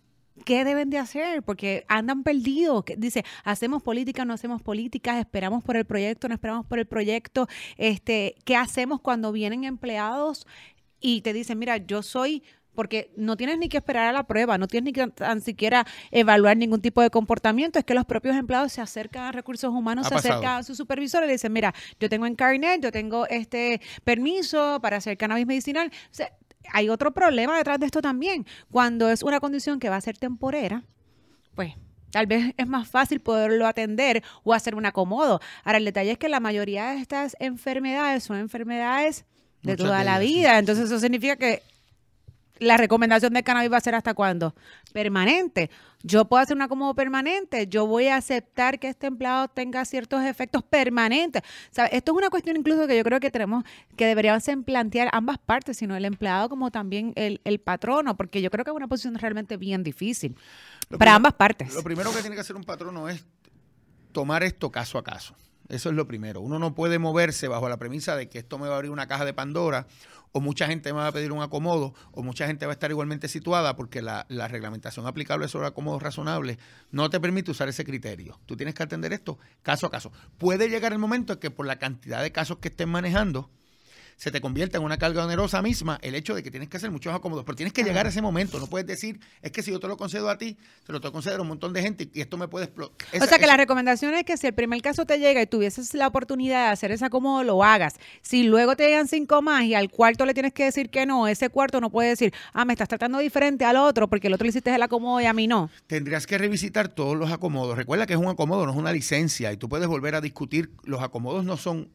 ¿Qué 0.45 0.63
deben 0.65 0.89
de 0.89 0.97
hacer? 0.97 1.43
Porque 1.43 1.85
andan 1.87 2.23
perdidos. 2.23 2.83
Dice, 2.97 3.23
hacemos 3.43 3.83
política, 3.83 4.25
no 4.25 4.33
hacemos 4.33 4.61
políticas, 4.61 5.17
esperamos 5.19 5.63
por 5.63 5.77
el 5.77 5.85
proyecto, 5.85 6.27
no 6.27 6.33
esperamos 6.33 6.65
por 6.65 6.79
el 6.79 6.85
proyecto. 6.87 7.47
Este, 7.77 8.35
¿Qué 8.45 8.55
hacemos 8.55 9.01
cuando 9.01 9.31
vienen 9.31 9.63
empleados 9.63 10.47
y 10.99 11.21
te 11.21 11.33
dicen, 11.33 11.59
mira, 11.59 11.77
yo 11.77 12.01
soy, 12.03 12.43
porque 12.75 13.11
no 13.17 13.35
tienes 13.37 13.57
ni 13.57 13.67
que 13.69 13.77
esperar 13.77 14.07
a 14.07 14.11
la 14.13 14.23
prueba, 14.27 14.57
no 14.57 14.67
tienes 14.67 14.85
ni 14.85 14.93
que 14.93 15.07
tan 15.07 15.41
siquiera 15.41 15.85
evaluar 16.11 16.55
ningún 16.57 16.81
tipo 16.81 17.01
de 17.01 17.09
comportamiento, 17.09 17.77
es 17.79 17.85
que 17.85 17.93
los 17.93 18.05
propios 18.05 18.35
empleados 18.35 18.71
se 18.71 18.81
acercan 18.81 19.23
a 19.23 19.31
recursos 19.31 19.71
humanos, 19.73 20.05
Ha 20.05 20.09
se 20.09 20.15
pasado. 20.15 20.33
acercan 20.35 20.57
a 20.59 20.63
su 20.63 20.75
supervisor 20.75 21.23
y 21.23 21.27
le 21.27 21.33
dicen, 21.33 21.51
mira, 21.53 21.73
yo 21.99 22.09
tengo 22.09 22.25
en 22.25 22.35
carnet, 22.35 22.81
yo 22.81 22.91
tengo 22.91 23.27
este 23.27 23.81
permiso 24.03 24.79
para 24.81 24.97
hacer 24.97 25.17
cannabis 25.17 25.45
medicinal. 25.45 25.87
O 25.87 26.13
sea, 26.13 26.31
hay 26.71 26.89
otro 26.89 27.11
problema 27.11 27.57
detrás 27.57 27.79
de 27.79 27.85
esto 27.85 28.01
también. 28.01 28.45
Cuando 28.71 29.09
es 29.09 29.23
una 29.23 29.39
condición 29.39 29.79
que 29.79 29.89
va 29.89 29.95
a 29.95 30.01
ser 30.01 30.17
temporera, 30.17 30.83
pues 31.55 31.73
tal 32.11 32.27
vez 32.27 32.53
es 32.57 32.67
más 32.67 32.87
fácil 32.87 33.19
poderlo 33.19 33.67
atender 33.67 34.23
o 34.43 34.53
hacer 34.53 34.75
un 34.75 34.85
acomodo. 34.85 35.39
Ahora, 35.63 35.77
el 35.77 35.85
detalle 35.85 36.11
es 36.11 36.17
que 36.17 36.29
la 36.29 36.39
mayoría 36.39 36.91
de 36.91 36.97
estas 36.97 37.35
enfermedades 37.39 38.23
son 38.23 38.37
enfermedades 38.37 39.25
de 39.61 39.73
Muchas 39.73 39.85
toda 39.85 40.03
la 40.03 40.19
vida. 40.19 40.57
Entonces, 40.57 40.85
eso 40.85 40.99
significa 40.99 41.35
que 41.35 41.61
la 42.59 42.77
recomendación 42.77 43.33
de 43.33 43.43
cannabis 43.43 43.71
va 43.71 43.77
a 43.77 43.81
ser 43.81 43.95
hasta 43.95 44.13
cuándo? 44.13 44.53
Permanente. 44.93 45.69
Yo 46.03 46.25
puedo 46.25 46.41
hacer 46.41 46.55
un 46.55 46.61
acomodo 46.61 46.93
permanente. 46.95 47.67
Yo 47.67 47.85
voy 47.87 48.07
a 48.07 48.15
aceptar 48.17 48.79
que 48.79 48.87
este 48.89 49.07
empleado 49.07 49.47
tenga 49.47 49.83
ciertos 49.85 50.23
efectos 50.23 50.63
permanentes. 50.63 51.41
Esto 51.91 52.11
es 52.11 52.17
una 52.17 52.29
cuestión 52.29 52.55
incluso 52.57 52.87
que 52.87 52.97
yo 52.97 53.03
creo 53.03 53.19
que 53.19 53.31
tenemos, 53.31 53.63
que 53.97 54.05
deberíamos 54.05 54.47
en 54.47 54.63
plantear 54.63 55.09
ambas 55.11 55.37
partes, 55.37 55.77
sino 55.77 55.95
el 55.95 56.05
empleado 56.05 56.49
como 56.49 56.71
también 56.71 57.13
el, 57.15 57.41
el 57.43 57.59
patrono, 57.59 58.15
porque 58.17 58.41
yo 58.41 58.49
creo 58.49 58.63
que 58.65 58.71
es 58.71 58.75
una 58.77 58.87
posición 58.87 59.15
realmente 59.15 59.57
bien 59.57 59.83
difícil 59.83 60.35
Lo 60.89 60.97
para 60.97 61.11
primero- 61.11 61.15
ambas 61.15 61.33
partes. 61.33 61.73
Lo 61.75 61.83
primero 61.83 62.11
que 62.13 62.21
tiene 62.21 62.35
que 62.35 62.41
hacer 62.41 62.55
un 62.55 62.63
patrono 62.63 63.09
es 63.09 63.25
tomar 64.11 64.43
esto 64.43 64.71
caso 64.71 64.97
a 64.97 65.03
caso. 65.03 65.35
Eso 65.67 65.89
es 65.89 65.95
lo 65.95 66.07
primero. 66.07 66.41
Uno 66.41 66.57
no 66.57 66.73
puede 66.73 66.97
moverse 66.97 67.47
bajo 67.47 67.69
la 67.69 67.77
premisa 67.77 68.15
de 68.15 68.27
que 68.27 68.39
esto 68.39 68.57
me 68.57 68.67
va 68.67 68.73
a 68.73 68.77
abrir 68.77 68.89
una 68.89 69.07
caja 69.07 69.23
de 69.23 69.33
Pandora 69.35 69.85
o 70.31 70.41
mucha 70.41 70.67
gente 70.67 70.93
me 70.93 70.99
va 70.99 71.07
a 71.07 71.11
pedir 71.11 71.31
un 71.31 71.41
acomodo 71.41 71.93
o 72.11 72.23
mucha 72.23 72.47
gente 72.47 72.65
va 72.65 72.71
a 72.71 72.73
estar 72.73 72.91
igualmente 72.91 73.27
situada 73.27 73.75
porque 73.75 74.01
la, 74.01 74.25
la 74.29 74.47
reglamentación 74.47 75.07
aplicable 75.07 75.47
sobre 75.47 75.67
acomodos 75.67 76.01
razonables 76.01 76.57
no 76.91 77.09
te 77.09 77.19
permite 77.19 77.51
usar 77.51 77.69
ese 77.69 77.85
criterio. 77.85 78.39
Tú 78.45 78.55
tienes 78.55 78.75
que 78.75 78.83
atender 78.83 79.13
esto 79.13 79.39
caso 79.61 79.87
a 79.87 79.91
caso. 79.91 80.11
Puede 80.37 80.69
llegar 80.69 80.93
el 80.93 80.99
momento 80.99 81.33
en 81.33 81.39
que 81.39 81.51
por 81.51 81.65
la 81.65 81.79
cantidad 81.79 82.21
de 82.21 82.31
casos 82.31 82.59
que 82.59 82.69
estén 82.69 82.89
manejando, 82.89 83.49
se 84.19 84.31
te 84.31 84.41
convierta 84.41 84.77
en 84.77 84.83
una 84.83 84.97
carga 84.97 85.23
onerosa 85.23 85.61
misma 85.61 85.97
el 86.01 86.13
hecho 86.13 86.35
de 86.35 86.43
que 86.43 86.51
tienes 86.51 86.67
que 86.67 86.75
hacer 86.75 86.91
muchos 86.91 87.15
acomodos. 87.15 87.45
Pero 87.45 87.55
tienes 87.55 87.71
que 87.71 87.85
llegar 87.85 88.05
a 88.05 88.09
ese 88.09 88.21
momento. 88.21 88.59
No 88.59 88.67
puedes 88.67 88.85
decir, 88.85 89.17
es 89.41 89.51
que 89.53 89.63
si 89.63 89.71
yo 89.71 89.79
te 89.79 89.87
lo 89.87 89.95
concedo 89.95 90.29
a 90.29 90.37
ti, 90.37 90.57
te 90.85 90.91
lo 90.91 90.99
tengo 90.99 91.13
conceder 91.13 91.39
a 91.39 91.41
un 91.41 91.47
montón 91.47 91.71
de 91.71 91.81
gente 91.81 92.09
y 92.13 92.19
esto 92.19 92.37
me 92.37 92.49
puede 92.49 92.65
explotar. 92.65 93.21
o 93.21 93.25
sea 93.25 93.39
que 93.39 93.47
la 93.47 93.55
recomendación 93.55 94.13
es 94.15 94.25
que 94.25 94.35
si 94.35 94.47
el 94.47 94.53
primer 94.53 94.81
caso 94.81 95.05
te 95.05 95.19
llega 95.19 95.41
y 95.41 95.47
tuvieses 95.47 95.93
la 95.93 96.07
oportunidad 96.07 96.67
de 96.67 96.71
hacer 96.73 96.91
ese 96.91 97.05
acomodo, 97.05 97.43
lo 97.43 97.63
hagas. 97.63 97.95
Si 98.21 98.43
luego 98.43 98.75
te 98.75 98.87
llegan 98.87 99.07
cinco 99.07 99.41
más 99.41 99.63
y 99.63 99.73
al 99.73 99.89
cuarto 99.89 100.25
le 100.25 100.33
tienes 100.33 100.51
que 100.51 100.65
decir 100.65 100.89
que 100.89 101.05
no, 101.05 101.29
ese 101.29 101.47
cuarto 101.47 101.79
no 101.79 101.89
puede 101.89 102.09
decir, 102.09 102.33
ah, 102.51 102.65
me 102.65 102.73
estás 102.73 102.89
tratando 102.89 103.19
diferente 103.19 103.63
al 103.63 103.77
otro 103.77 104.09
porque 104.09 104.27
el 104.27 104.33
otro 104.33 104.43
le 104.43 104.49
hiciste 104.49 104.75
el 104.75 104.83
acomodo 104.83 105.21
y 105.21 105.27
a 105.27 105.33
mí 105.33 105.47
no. 105.47 105.69
tendrías 105.87 106.27
que 106.27 106.37
revisitar 106.37 106.89
todos 106.89 107.15
los 107.15 107.31
acomodos. 107.31 107.77
Recuerda 107.77 108.05
que 108.05 108.13
es 108.13 108.19
un 108.19 108.27
acomodo, 108.27 108.65
no 108.65 108.73
es 108.73 108.77
una 108.77 108.91
licencia 108.91 109.53
y 109.53 109.57
tú 109.57 109.69
puedes 109.69 109.87
volver 109.87 110.15
a 110.15 110.21
discutir. 110.21 110.71
Los 110.83 111.01
acomodos 111.01 111.45
no 111.45 111.55
son 111.55 111.89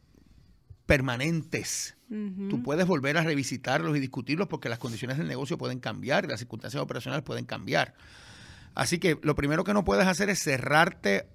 permanentes. 0.87 1.94
Tú 2.49 2.61
puedes 2.63 2.85
volver 2.85 3.17
a 3.17 3.23
revisitarlos 3.23 3.95
y 3.97 3.99
discutirlos 3.99 4.47
porque 4.47 4.69
las 4.69 4.77
condiciones 4.79 5.17
del 5.17 5.27
negocio 5.27 5.57
pueden 5.57 5.79
cambiar 5.79 6.27
las 6.27 6.39
circunstancias 6.39 6.81
operacionales 6.81 7.23
pueden 7.23 7.45
cambiar. 7.45 7.95
Así 8.75 8.99
que 8.99 9.17
lo 9.23 9.35
primero 9.35 9.63
que 9.63 9.73
no 9.73 9.83
puedes 9.85 10.05
hacer 10.05 10.29
es 10.29 10.39
cerrarte, 10.39 11.27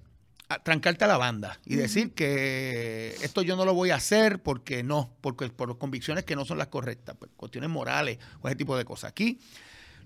a- 0.47 0.59
trancarte 0.59 1.03
a 1.05 1.07
la 1.07 1.17
banda 1.17 1.59
y 1.65 1.75
decir 1.75 2.13
que 2.13 3.15
esto 3.21 3.41
yo 3.41 3.55
no 3.55 3.65
lo 3.65 3.73
voy 3.73 3.89
a 3.89 3.95
hacer 3.95 4.41
porque 4.41 4.83
no, 4.83 5.13
porque 5.21 5.49
por 5.49 5.77
convicciones 5.77 6.23
que 6.23 6.35
no 6.35 6.45
son 6.45 6.57
las 6.57 6.67
correctas, 6.67 7.15
por 7.17 7.29
cuestiones 7.31 7.69
morales 7.69 8.19
o 8.41 8.47
ese 8.47 8.55
tipo 8.55 8.77
de 8.77 8.85
cosas. 8.85 9.09
Aquí 9.11 9.39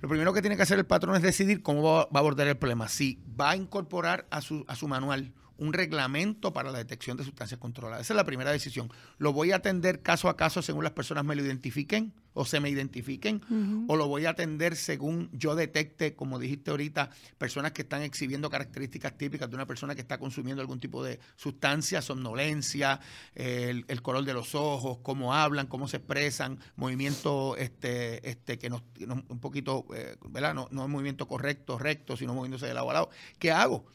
lo 0.02 0.10
primero 0.10 0.34
que 0.34 0.42
tiene 0.42 0.56
que 0.56 0.64
hacer 0.64 0.80
el 0.80 0.86
patrón 0.86 1.16
es 1.16 1.22
decidir 1.22 1.62
cómo 1.62 1.84
va, 1.84 2.06
va 2.06 2.10
a 2.16 2.20
abordar 2.20 2.48
el 2.48 2.58
problema. 2.58 2.88
Si 2.88 3.20
va 3.40 3.52
a 3.52 3.56
incorporar 3.56 4.26
a 4.30 4.42
su, 4.42 4.64
a 4.68 4.76
su 4.76 4.88
manual 4.88 5.32
un 5.58 5.74
reglamento 5.74 6.52
para 6.54 6.72
la 6.72 6.78
detección 6.78 7.18
de 7.18 7.24
sustancias 7.24 7.60
controladas. 7.60 8.02
Esa 8.02 8.14
es 8.14 8.18
la 8.18 8.26
primera 8.26 8.52
decisión. 8.52 8.92
Lo 9.18 9.32
voy 9.34 9.52
a 9.52 9.58
atender 9.58 10.02
caso 10.02 10.30
a 10.30 10.36
caso 10.38 10.62
según 10.62 10.84
las 10.84 10.94
personas 10.94 11.24
me 11.26 11.36
lo 11.36 11.44
identifiquen 11.44 12.14
o 12.38 12.44
se 12.44 12.60
me 12.60 12.70
identifiquen, 12.70 13.42
o 13.88 13.96
lo 13.96 14.10
voy 14.10 14.26
a 14.26 14.32
atender 14.32 14.76
según 14.76 15.30
yo 15.32 15.56
detecte, 15.56 16.16
como 16.16 16.38
dijiste 16.38 16.70
ahorita, 16.70 17.10
personas 17.38 17.72
que 17.72 17.84
están 17.84 18.02
exhibiendo 18.02 18.50
características 18.50 19.18
típicas 19.18 19.50
de 19.50 19.56
una 19.56 19.66
persona 19.66 19.96
que 19.96 20.02
está 20.02 20.18
consumiendo 20.18 20.62
algún 20.62 20.82
tipo 20.82 21.02
de 21.02 21.22
sustancia, 21.38 22.02
somnolencia, 22.02 23.00
el, 23.36 23.86
el 23.88 24.02
color 24.02 24.26
de 24.26 24.34
los 24.34 24.54
ojos, 24.54 24.98
cómo 25.02 25.34
hablan, 25.34 25.68
cómo 25.68 25.88
se 25.88 25.96
expresan, 25.98 26.60
movimiento 26.76 27.56
este, 27.56 28.30
este, 28.30 28.58
que 28.60 28.70
no, 28.70 28.84
que 28.94 29.08
no- 29.08 29.24
un 29.30 29.40
poquito, 29.40 29.86
eh, 29.96 30.18
¿verdad? 30.28 30.54
No, 30.54 30.68
no 30.72 30.84
es 30.84 30.90
movimiento 30.90 31.30
correcto, 31.30 31.78
recto, 31.80 32.18
sino 32.18 32.34
moviéndose 32.34 32.66
de 32.66 32.74
lado 32.74 32.90
a 32.90 32.94
lado. 32.94 33.10
¿Qué 33.40 33.52
hago? 33.54 33.86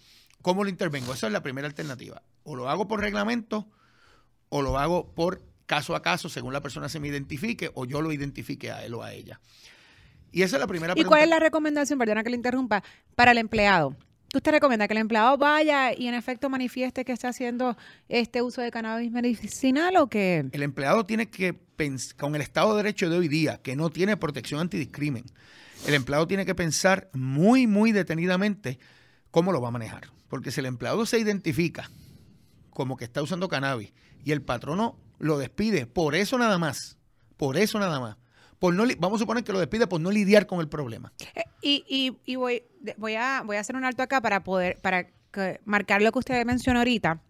¿Cómo 0.42 0.64
lo 0.64 0.70
intervengo? 0.70 1.12
Esa 1.12 1.26
es 1.26 1.32
la 1.32 1.42
primera 1.42 1.66
alternativa. 1.68 2.22
O 2.44 2.56
lo 2.56 2.68
hago 2.68 2.88
por 2.88 3.00
reglamento 3.00 3.68
o 4.48 4.62
lo 4.62 4.78
hago 4.78 5.14
por 5.14 5.42
caso 5.66 5.94
a 5.94 6.02
caso, 6.02 6.28
según 6.28 6.52
la 6.52 6.60
persona 6.60 6.88
se 6.88 6.98
me 6.98 7.08
identifique 7.08 7.70
o 7.74 7.84
yo 7.84 8.02
lo 8.02 8.12
identifique 8.12 8.72
a 8.72 8.84
él 8.84 8.94
o 8.94 9.02
a 9.02 9.12
ella. 9.12 9.40
Y 10.32 10.42
esa 10.42 10.56
es 10.56 10.60
la 10.60 10.66
primera 10.66 10.92
¿Y 10.92 10.94
pregunta. 10.94 11.08
cuál 11.08 11.22
es 11.22 11.28
la 11.28 11.38
recomendación, 11.38 11.98
perdona 11.98 12.24
que 12.24 12.30
le 12.30 12.36
interrumpa, 12.36 12.82
para 13.14 13.32
el 13.32 13.38
empleado? 13.38 13.96
¿Qué 14.30 14.38
usted 14.38 14.52
recomienda? 14.52 14.86
¿Que 14.86 14.94
el 14.94 14.98
empleado 14.98 15.36
vaya 15.38 15.92
y 15.92 16.06
en 16.06 16.14
efecto 16.14 16.48
manifieste 16.48 17.04
que 17.04 17.12
está 17.12 17.28
haciendo 17.28 17.76
este 18.08 18.42
uso 18.42 18.60
de 18.62 18.70
cannabis 18.70 19.10
medicinal 19.10 19.96
o 19.96 20.08
que...? 20.08 20.46
El 20.52 20.62
empleado 20.62 21.04
tiene 21.04 21.30
que 21.30 21.52
pensar, 21.52 22.16
con 22.16 22.34
el 22.34 22.42
Estado 22.42 22.70
de 22.70 22.82
Derecho 22.82 23.10
de 23.10 23.18
hoy 23.18 23.28
día, 23.28 23.60
que 23.62 23.74
no 23.74 23.90
tiene 23.90 24.16
protección 24.16 24.60
antidiscrimen, 24.60 25.24
el 25.86 25.94
empleado 25.94 26.26
tiene 26.26 26.46
que 26.46 26.54
pensar 26.54 27.10
muy, 27.12 27.66
muy 27.66 27.92
detenidamente 27.92 28.78
cómo 29.30 29.52
lo 29.52 29.60
va 29.60 29.68
a 29.68 29.72
manejar. 29.72 30.08
Porque 30.28 30.50
si 30.50 30.60
el 30.60 30.66
empleado 30.66 31.04
se 31.06 31.18
identifica 31.18 31.90
como 32.70 32.96
que 32.96 33.04
está 33.04 33.22
usando 33.22 33.48
cannabis 33.48 33.92
y 34.24 34.32
el 34.32 34.42
patrono 34.42 34.96
lo 35.18 35.38
despide 35.38 35.86
por 35.86 36.14
eso 36.14 36.38
nada 36.38 36.58
más, 36.58 36.96
por 37.36 37.56
eso 37.56 37.78
nada 37.78 38.00
más, 38.00 38.16
por 38.58 38.74
no, 38.74 38.84
vamos 38.98 39.18
a 39.18 39.22
suponer 39.24 39.42
que 39.44 39.52
lo 39.52 39.58
despide 39.58 39.86
por 39.86 40.00
no 40.00 40.10
lidiar 40.10 40.46
con 40.46 40.60
el 40.60 40.68
problema. 40.68 41.12
Eh, 41.34 41.44
y 41.62 41.84
y, 41.88 42.18
y 42.32 42.36
voy, 42.36 42.62
voy, 42.96 43.14
a, 43.14 43.42
voy 43.44 43.56
a 43.56 43.60
hacer 43.60 43.76
un 43.76 43.84
alto 43.84 44.02
acá 44.02 44.20
para 44.20 44.44
poder, 44.44 44.78
para 44.80 45.08
que- 45.32 45.60
marcar 45.64 46.02
lo 46.02 46.12
que 46.12 46.18
usted 46.18 46.44
mencionó 46.46 46.80
ahorita 46.80 47.20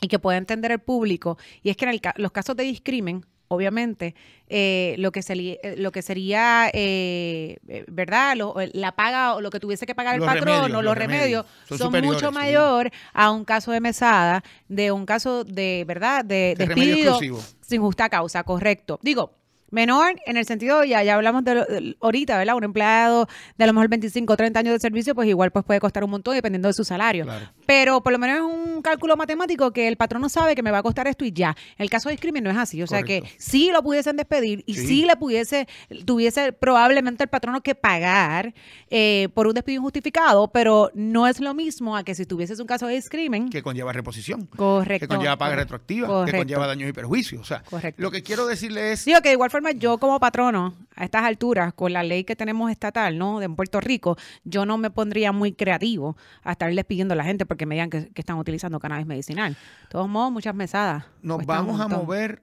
y 0.00 0.08
que 0.08 0.18
pueda 0.18 0.38
entender 0.38 0.72
el 0.72 0.80
público. 0.80 1.38
Y 1.62 1.70
es 1.70 1.76
que 1.76 1.84
en 1.84 1.92
el 1.92 2.00
los 2.16 2.32
casos 2.32 2.54
de 2.56 2.64
discrimen, 2.64 3.24
obviamente, 3.48 4.14
eh, 4.48 4.94
lo, 4.98 5.12
que 5.12 5.20
seli- 5.22 5.58
eh, 5.62 5.74
lo 5.78 5.92
que 5.92 6.02
sería, 6.02 6.68
eh, 6.72 7.56
eh, 7.68 7.84
¿verdad? 7.88 8.36
Lo- 8.36 8.54
la 8.72 8.92
paga 8.96 9.34
o 9.34 9.40
lo 9.40 9.50
que 9.50 9.60
tuviese 9.60 9.86
que 9.86 9.94
pagar 9.94 10.14
el 10.16 10.20
patrón 10.22 10.44
remedios, 10.46 10.78
o 10.78 10.82
los 10.82 10.96
remedios. 10.96 11.46
remedios 11.68 11.78
Son 11.78 12.02
mucho 12.04 12.28
sí. 12.28 12.34
mayor 12.34 12.90
a 13.12 13.30
un 13.30 13.44
caso 13.44 13.72
de 13.72 13.80
mesada, 13.80 14.42
de 14.68 14.92
un 14.92 15.06
caso 15.06 15.44
de, 15.44 15.84
¿verdad? 15.86 16.24
De, 16.24 16.54
De 16.56 16.66
despido 16.66 17.18
sin 17.60 17.80
justa 17.80 18.08
causa, 18.08 18.44
correcto. 18.44 18.98
Digo, 19.02 19.32
menor 19.70 20.14
en 20.26 20.36
el 20.36 20.44
sentido, 20.46 20.84
ya, 20.84 21.02
ya 21.02 21.14
hablamos 21.14 21.44
de, 21.44 21.54
lo- 21.54 21.64
de- 21.64 21.96
ahorita, 22.00 22.38
¿verdad? 22.38 22.56
Un 22.56 22.64
empleado 22.64 23.28
de 23.58 23.64
a 23.64 23.66
lo 23.66 23.72
mejor 23.72 23.88
25 23.88 24.32
o 24.32 24.36
30 24.36 24.60
años 24.60 24.72
de 24.74 24.80
servicio, 24.80 25.14
pues 25.14 25.28
igual 25.28 25.50
pues 25.50 25.64
puede 25.64 25.80
costar 25.80 26.04
un 26.04 26.10
montón 26.10 26.34
dependiendo 26.34 26.68
de 26.68 26.74
su 26.74 26.84
salario. 26.84 27.24
Claro. 27.24 27.46
Pero 27.66 28.02
por 28.02 28.12
lo 28.12 28.18
menos 28.18 28.36
es 28.38 28.42
un 28.42 28.82
cálculo 28.82 29.16
matemático 29.16 29.72
que 29.72 29.88
el 29.88 29.96
patrono 29.96 30.28
sabe 30.28 30.54
que 30.54 30.62
me 30.62 30.70
va 30.70 30.78
a 30.78 30.82
costar 30.82 31.06
esto 31.08 31.24
y 31.24 31.32
ya. 31.32 31.56
El 31.78 31.90
caso 31.90 32.08
de 32.08 32.12
discrimen 32.14 32.44
no 32.44 32.50
es 32.50 32.56
así. 32.56 32.82
O 32.82 32.86
sea 32.86 33.00
Correcto. 33.00 33.28
que 33.28 33.34
sí 33.42 33.70
lo 33.72 33.82
pudiesen 33.82 34.16
despedir 34.16 34.62
y 34.66 34.74
Sí. 34.74 34.86
sí, 34.86 35.04
le 35.04 35.16
pudiese, 35.16 35.66
tuviese 36.04 36.52
probablemente 36.52 37.24
el 37.24 37.28
patrono 37.28 37.60
que 37.62 37.74
pagar 37.74 38.54
eh, 38.90 39.28
por 39.34 39.46
un 39.46 39.54
despido 39.54 39.78
injustificado, 39.80 40.48
pero 40.52 40.90
no 40.94 41.26
es 41.26 41.40
lo 41.40 41.54
mismo 41.54 41.96
a 41.96 42.04
que 42.04 42.14
si 42.14 42.26
tuvieses 42.26 42.60
un 42.60 42.66
caso 42.66 42.86
de 42.86 42.94
discrimen. 42.94 43.48
Que 43.48 43.62
conlleva 43.62 43.92
reposición. 43.92 44.46
Correcto. 44.46 45.04
Que 45.08 45.08
conlleva 45.08 45.36
paga 45.36 45.52
correcto, 45.52 45.74
retroactiva, 45.74 46.24
que 46.26 46.32
conlleva 46.36 46.66
daños 46.66 46.88
y 46.88 46.92
perjuicios. 46.92 47.40
O 47.42 47.44
sea, 47.44 47.62
Correcto. 47.68 48.00
lo 48.02 48.10
que 48.10 48.22
quiero 48.22 48.46
decirle 48.46 48.92
es... 48.92 49.04
Digo 49.04 49.20
que 49.22 49.28
de 49.30 49.34
igual 49.34 49.50
formas, 49.56 49.74
yo 49.78 49.96
como 49.96 50.20
patrono, 50.20 50.74
a 50.94 51.04
estas 51.04 51.24
alturas, 51.24 51.72
con 51.72 51.90
la 51.90 52.02
ley 52.02 52.24
que 52.24 52.36
tenemos 52.36 52.70
estatal, 52.70 53.16
¿no? 53.16 53.40
De 53.40 53.48
Puerto 53.48 53.80
Rico, 53.80 54.18
yo 54.44 54.66
no 54.66 54.76
me 54.76 54.90
pondría 54.90 55.32
muy 55.32 55.52
creativo 55.52 56.14
a 56.42 56.52
estarles 56.52 56.84
pidiendo 56.84 57.14
a 57.14 57.16
la 57.16 57.24
gente 57.24 57.46
porque 57.46 57.64
me 57.64 57.74
digan 57.74 57.88
que, 57.88 58.10
están 58.14 58.36
utilizando 58.36 58.78
cannabis 58.80 59.06
medicinal. 59.06 59.54
De 59.54 59.88
todos 59.88 60.08
modos, 60.10 60.30
muchas 60.30 60.54
mesadas. 60.54 61.04
Nos 61.22 61.46
vamos 61.46 61.80
a 61.80 61.88
mover, 61.88 62.42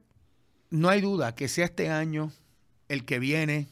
no 0.71 0.89
hay 0.89 1.01
duda 1.01 1.35
que 1.35 1.47
sea 1.47 1.65
este 1.65 1.91
año, 1.91 2.31
el 2.89 3.05
que 3.05 3.19
viene, 3.19 3.67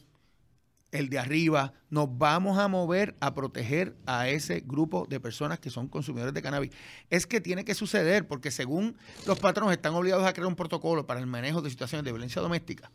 el 0.92 1.10
de 1.10 1.18
arriba, 1.18 1.74
nos 1.90 2.16
vamos 2.16 2.60
a 2.60 2.68
mover 2.68 3.16
a 3.22 3.34
proteger 3.34 3.96
a 4.06 4.30
ese 4.30 4.62
grupo 4.64 5.08
de 5.10 5.20
personas 5.20 5.60
que 5.60 5.72
son 5.72 5.88
consumidores 5.88 6.36
de 6.36 6.44
cannabis. 6.44 6.72
Es 7.10 7.26
que 7.26 7.42
tiene 7.42 7.66
que 7.66 7.74
suceder 7.74 8.28
porque 8.28 8.52
según 8.52 8.96
los 9.26 9.40
patronos 9.40 9.72
están 9.72 9.96
obligados 9.96 10.28
a 10.28 10.34
crear 10.34 10.48
un 10.48 10.56
protocolo 10.56 11.08
para 11.08 11.20
el 11.20 11.26
manejo 11.26 11.64
de 11.64 11.72
situaciones 11.72 12.06
de 12.06 12.12
violencia 12.12 12.40
doméstica 12.40 12.92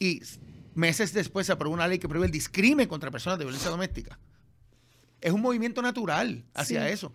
y 0.00 0.22
meses 0.74 1.12
después 1.12 1.46
se 1.46 1.52
aprobó 1.52 1.74
una 1.74 1.86
ley 1.86 2.00
que 2.00 2.08
prohíbe 2.08 2.26
el 2.26 2.32
discrimen 2.32 2.88
contra 2.88 3.12
personas 3.12 3.38
de 3.38 3.44
violencia 3.44 3.70
doméstica. 3.70 4.18
Es 5.20 5.32
un 5.32 5.42
movimiento 5.42 5.82
natural 5.82 6.44
hacia 6.54 6.88
eso. 6.88 7.12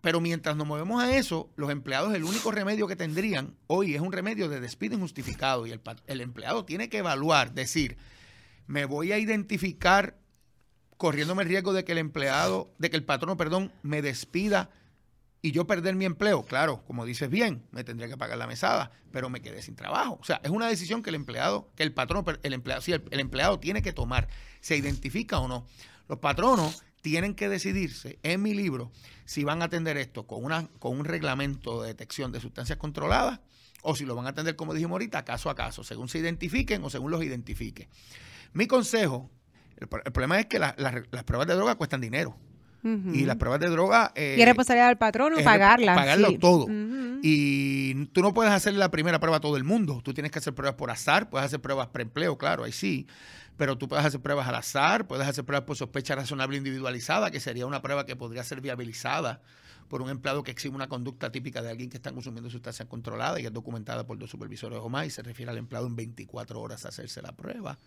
Pero 0.00 0.20
mientras 0.20 0.56
nos 0.56 0.66
movemos 0.66 1.02
a 1.02 1.16
eso, 1.16 1.50
los 1.56 1.70
empleados 1.70 2.14
el 2.14 2.24
único 2.24 2.50
remedio 2.52 2.86
que 2.86 2.96
tendrían 2.96 3.56
hoy 3.66 3.94
es 3.94 4.00
un 4.00 4.12
remedio 4.12 4.48
de 4.48 4.60
despido 4.60 4.94
injustificado 4.94 5.66
y 5.66 5.70
el, 5.70 5.80
el 6.06 6.20
empleado 6.20 6.64
tiene 6.64 6.88
que 6.88 6.98
evaluar, 6.98 7.52
decir, 7.52 7.96
me 8.66 8.84
voy 8.84 9.12
a 9.12 9.18
identificar 9.18 10.18
corriéndome 10.96 11.42
el 11.44 11.48
riesgo 11.48 11.72
de 11.72 11.84
que 11.84 11.92
el 11.92 11.98
empleado, 11.98 12.72
de 12.78 12.90
que 12.90 12.96
el 12.96 13.04
patrono, 13.04 13.36
perdón, 13.36 13.72
me 13.82 14.02
despida 14.02 14.70
y 15.40 15.52
yo 15.52 15.66
perder 15.66 15.94
mi 15.94 16.04
empleo. 16.04 16.44
Claro, 16.44 16.82
como 16.86 17.04
dices 17.04 17.30
bien, 17.30 17.64
me 17.70 17.84
tendría 17.84 18.08
que 18.08 18.16
pagar 18.16 18.38
la 18.38 18.46
mesada, 18.46 18.90
pero 19.12 19.30
me 19.30 19.40
quedé 19.40 19.62
sin 19.62 19.76
trabajo. 19.76 20.18
O 20.20 20.24
sea, 20.24 20.40
es 20.42 20.50
una 20.50 20.68
decisión 20.68 21.02
que 21.02 21.10
el 21.10 21.16
empleado, 21.16 21.70
que 21.76 21.82
el 21.82 21.92
patrono, 21.92 22.24
el 22.42 22.52
empleado, 22.52 22.82
sí, 22.82 22.92
el, 22.92 23.20
empleado 23.20 23.58
tiene 23.58 23.82
que 23.82 23.92
tomar. 23.92 24.28
¿Se 24.60 24.76
identifica 24.76 25.38
o 25.38 25.48
no? 25.48 25.66
Los 26.08 26.18
patronos 26.18 26.82
tienen 27.00 27.34
que 27.34 27.48
decidirse 27.48 28.18
en 28.22 28.42
mi 28.42 28.54
libro 28.54 28.90
si 29.24 29.44
van 29.44 29.62
a 29.62 29.66
atender 29.66 29.96
esto 29.96 30.26
con, 30.26 30.44
una, 30.44 30.66
con 30.78 30.98
un 30.98 31.04
reglamento 31.04 31.82
de 31.82 31.88
detección 31.88 32.32
de 32.32 32.40
sustancias 32.40 32.78
controladas 32.78 33.40
o 33.82 33.94
si 33.94 34.04
lo 34.04 34.16
van 34.16 34.26
a 34.26 34.30
atender, 34.30 34.56
como 34.56 34.74
dijimos 34.74 34.96
ahorita, 34.96 35.24
caso 35.24 35.50
a 35.50 35.54
caso, 35.54 35.84
según 35.84 36.08
se 36.08 36.18
identifiquen 36.18 36.82
o 36.82 36.90
según 36.90 37.12
los 37.12 37.22
identifique. 37.22 37.88
Mi 38.52 38.66
consejo, 38.66 39.30
el, 39.76 39.86
problema 39.86 40.40
es 40.40 40.46
que 40.46 40.58
las 40.58 41.24
pruebas 41.24 41.46
de 41.46 41.54
droga 41.54 41.76
cuestan 41.76 42.00
dinero. 42.00 42.36
Y 43.14 43.24
las 43.24 43.36
pruebas 43.36 43.60
de 43.60 43.68
droga... 43.68 44.12
Eh, 44.14 44.36
y 44.38 44.40
es 44.40 44.46
responsabilidad 44.46 44.88
del 44.88 44.98
patrón 44.98 45.32
pagarlas. 45.42 45.96
Pagarlo 45.96 46.38
todo. 46.38 46.66
Y 47.22 48.06
tú 48.06 48.22
no 48.22 48.32
puedes 48.32 48.52
hacer 48.52 48.74
la 48.74 48.90
primera 48.90 49.18
prueba 49.18 49.38
a 49.38 49.40
todo 49.40 49.56
el 49.56 49.64
mundo. 49.64 50.00
Tú 50.04 50.14
tienes 50.14 50.30
que 50.30 50.38
hacer 50.38 50.54
pruebas 50.54 50.76
por 50.76 50.90
azar, 50.90 51.28
puedes 51.30 51.46
hacer 51.46 51.60
pruebas 51.60 51.88
preempleo, 51.88 52.38
claro, 52.38 52.64
ahí 52.64 52.72
sí. 52.72 53.06
Pero 53.56 53.76
tú 53.76 53.88
puedes 53.88 54.04
hacer 54.04 54.20
pruebas 54.20 54.46
al 54.46 54.54
azar, 54.54 55.06
puedes 55.06 55.26
hacer 55.26 55.44
pruebas 55.44 55.66
por 55.66 55.76
sospecha 55.76 56.14
razonable 56.14 56.56
individualizada, 56.56 57.30
que 57.30 57.40
sería 57.40 57.66
una 57.66 57.82
prueba 57.82 58.06
que 58.06 58.14
podría 58.14 58.44
ser 58.44 58.60
viabilizada 58.60 59.40
por 59.88 60.02
un 60.02 60.10
empleado 60.10 60.42
que 60.42 60.50
exhibe 60.50 60.76
una 60.76 60.88
conducta 60.88 61.32
típica 61.32 61.62
de 61.62 61.70
alguien 61.70 61.90
que 61.90 61.96
está 61.96 62.12
consumiendo 62.12 62.50
sustancias 62.50 62.86
controladas 62.88 63.40
y 63.40 63.46
es 63.46 63.52
documentada 63.52 64.06
por 64.06 64.18
dos 64.18 64.30
supervisores 64.30 64.78
o 64.80 64.88
más 64.88 65.06
y 65.06 65.10
se 65.10 65.22
refiere 65.22 65.50
al 65.50 65.58
empleado 65.58 65.86
en 65.86 65.96
24 65.96 66.60
horas 66.60 66.84
a 66.84 66.88
hacerse 66.88 67.22
la 67.22 67.32
prueba. 67.32 67.78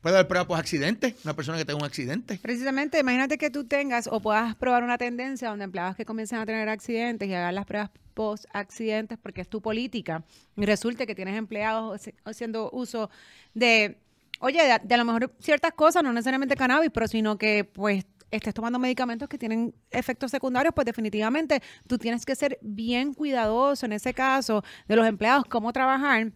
Puede 0.00 0.16
haber 0.16 0.28
pruebas 0.28 0.46
por 0.46 0.58
accidente, 0.58 1.16
una 1.24 1.34
persona 1.34 1.58
que 1.58 1.64
tenga 1.64 1.78
un 1.78 1.84
accidente. 1.84 2.38
Precisamente, 2.40 3.00
imagínate 3.00 3.36
que 3.36 3.50
tú 3.50 3.64
tengas 3.64 4.06
o 4.06 4.20
puedas 4.20 4.54
probar 4.54 4.84
una 4.84 4.96
tendencia 4.96 5.48
donde 5.48 5.64
empleados 5.64 5.96
que 5.96 6.04
comiencen 6.04 6.38
a 6.38 6.46
tener 6.46 6.68
accidentes 6.68 7.28
y 7.28 7.34
hagan 7.34 7.54
las 7.54 7.66
pruebas 7.66 7.90
post 8.14 8.46
accidentes 8.52 9.18
porque 9.18 9.40
es 9.40 9.48
tu 9.48 9.60
política 9.60 10.24
y 10.56 10.66
resulte 10.66 11.06
que 11.06 11.14
tienes 11.14 11.36
empleados 11.36 12.10
haciendo 12.24 12.70
uso 12.72 13.10
de, 13.54 13.98
oye, 14.40 14.60
de, 14.82 14.94
a 14.94 14.96
lo 14.98 15.04
mejor 15.04 15.32
ciertas 15.40 15.72
cosas, 15.72 16.02
no 16.02 16.12
necesariamente 16.12 16.56
cannabis, 16.56 16.90
pero 16.92 17.06
sino 17.06 17.38
que 17.38 17.64
pues 17.64 18.06
estés 18.30 18.54
tomando 18.54 18.78
medicamentos 18.78 19.28
que 19.28 19.38
tienen 19.38 19.74
efectos 19.90 20.30
secundarios, 20.30 20.74
pues 20.74 20.84
definitivamente 20.84 21.62
tú 21.86 21.98
tienes 21.98 22.24
que 22.24 22.36
ser 22.36 22.58
bien 22.60 23.14
cuidadoso 23.14 23.86
en 23.86 23.92
ese 23.92 24.14
caso 24.14 24.62
de 24.86 24.96
los 24.96 25.06
empleados, 25.06 25.44
cómo 25.48 25.72
trabajar 25.72 26.32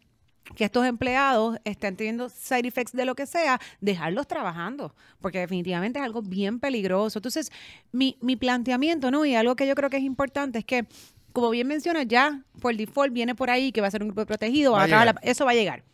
que 0.57 0.65
estos 0.65 0.87
empleados 0.87 1.59
estén 1.65 1.97
teniendo 1.97 2.29
side 2.29 2.67
effects 2.67 2.93
de 2.93 3.05
lo 3.05 3.15
que 3.15 3.27
sea, 3.27 3.61
dejarlos 3.81 4.27
trabajando, 4.27 4.95
porque 5.21 5.39
definitivamente 5.39 5.99
es 5.99 6.05
algo 6.05 6.23
bien 6.23 6.61
peligroso. 6.61 7.19
Entonces, 7.19 7.51
mi, 7.93 8.17
mi 8.21 8.37
planteamiento, 8.37 9.11
¿no? 9.11 9.25
Y 9.25 9.35
algo 9.35 9.57
que 9.57 9.67
yo 9.67 9.75
creo 9.75 9.91
que 9.91 9.99
es 9.99 10.03
importante 10.03 10.59
es 10.59 10.65
que, 10.65 10.87
como 11.33 11.51
bien 11.51 11.67
menciona, 11.67 12.03
ya 12.03 12.43
por 12.61 12.77
default 12.77 13.13
viene 13.13 13.35
por 13.35 13.51
ahí 13.51 13.73
que 13.73 13.81
va 13.81 13.87
a 13.87 13.91
ser 13.91 14.03
un 14.03 14.09
grupo 14.09 14.27
protegido, 14.27 14.77
eso 15.23 15.45
va 15.45 15.51
a 15.53 15.55
llegar. 15.55 15.85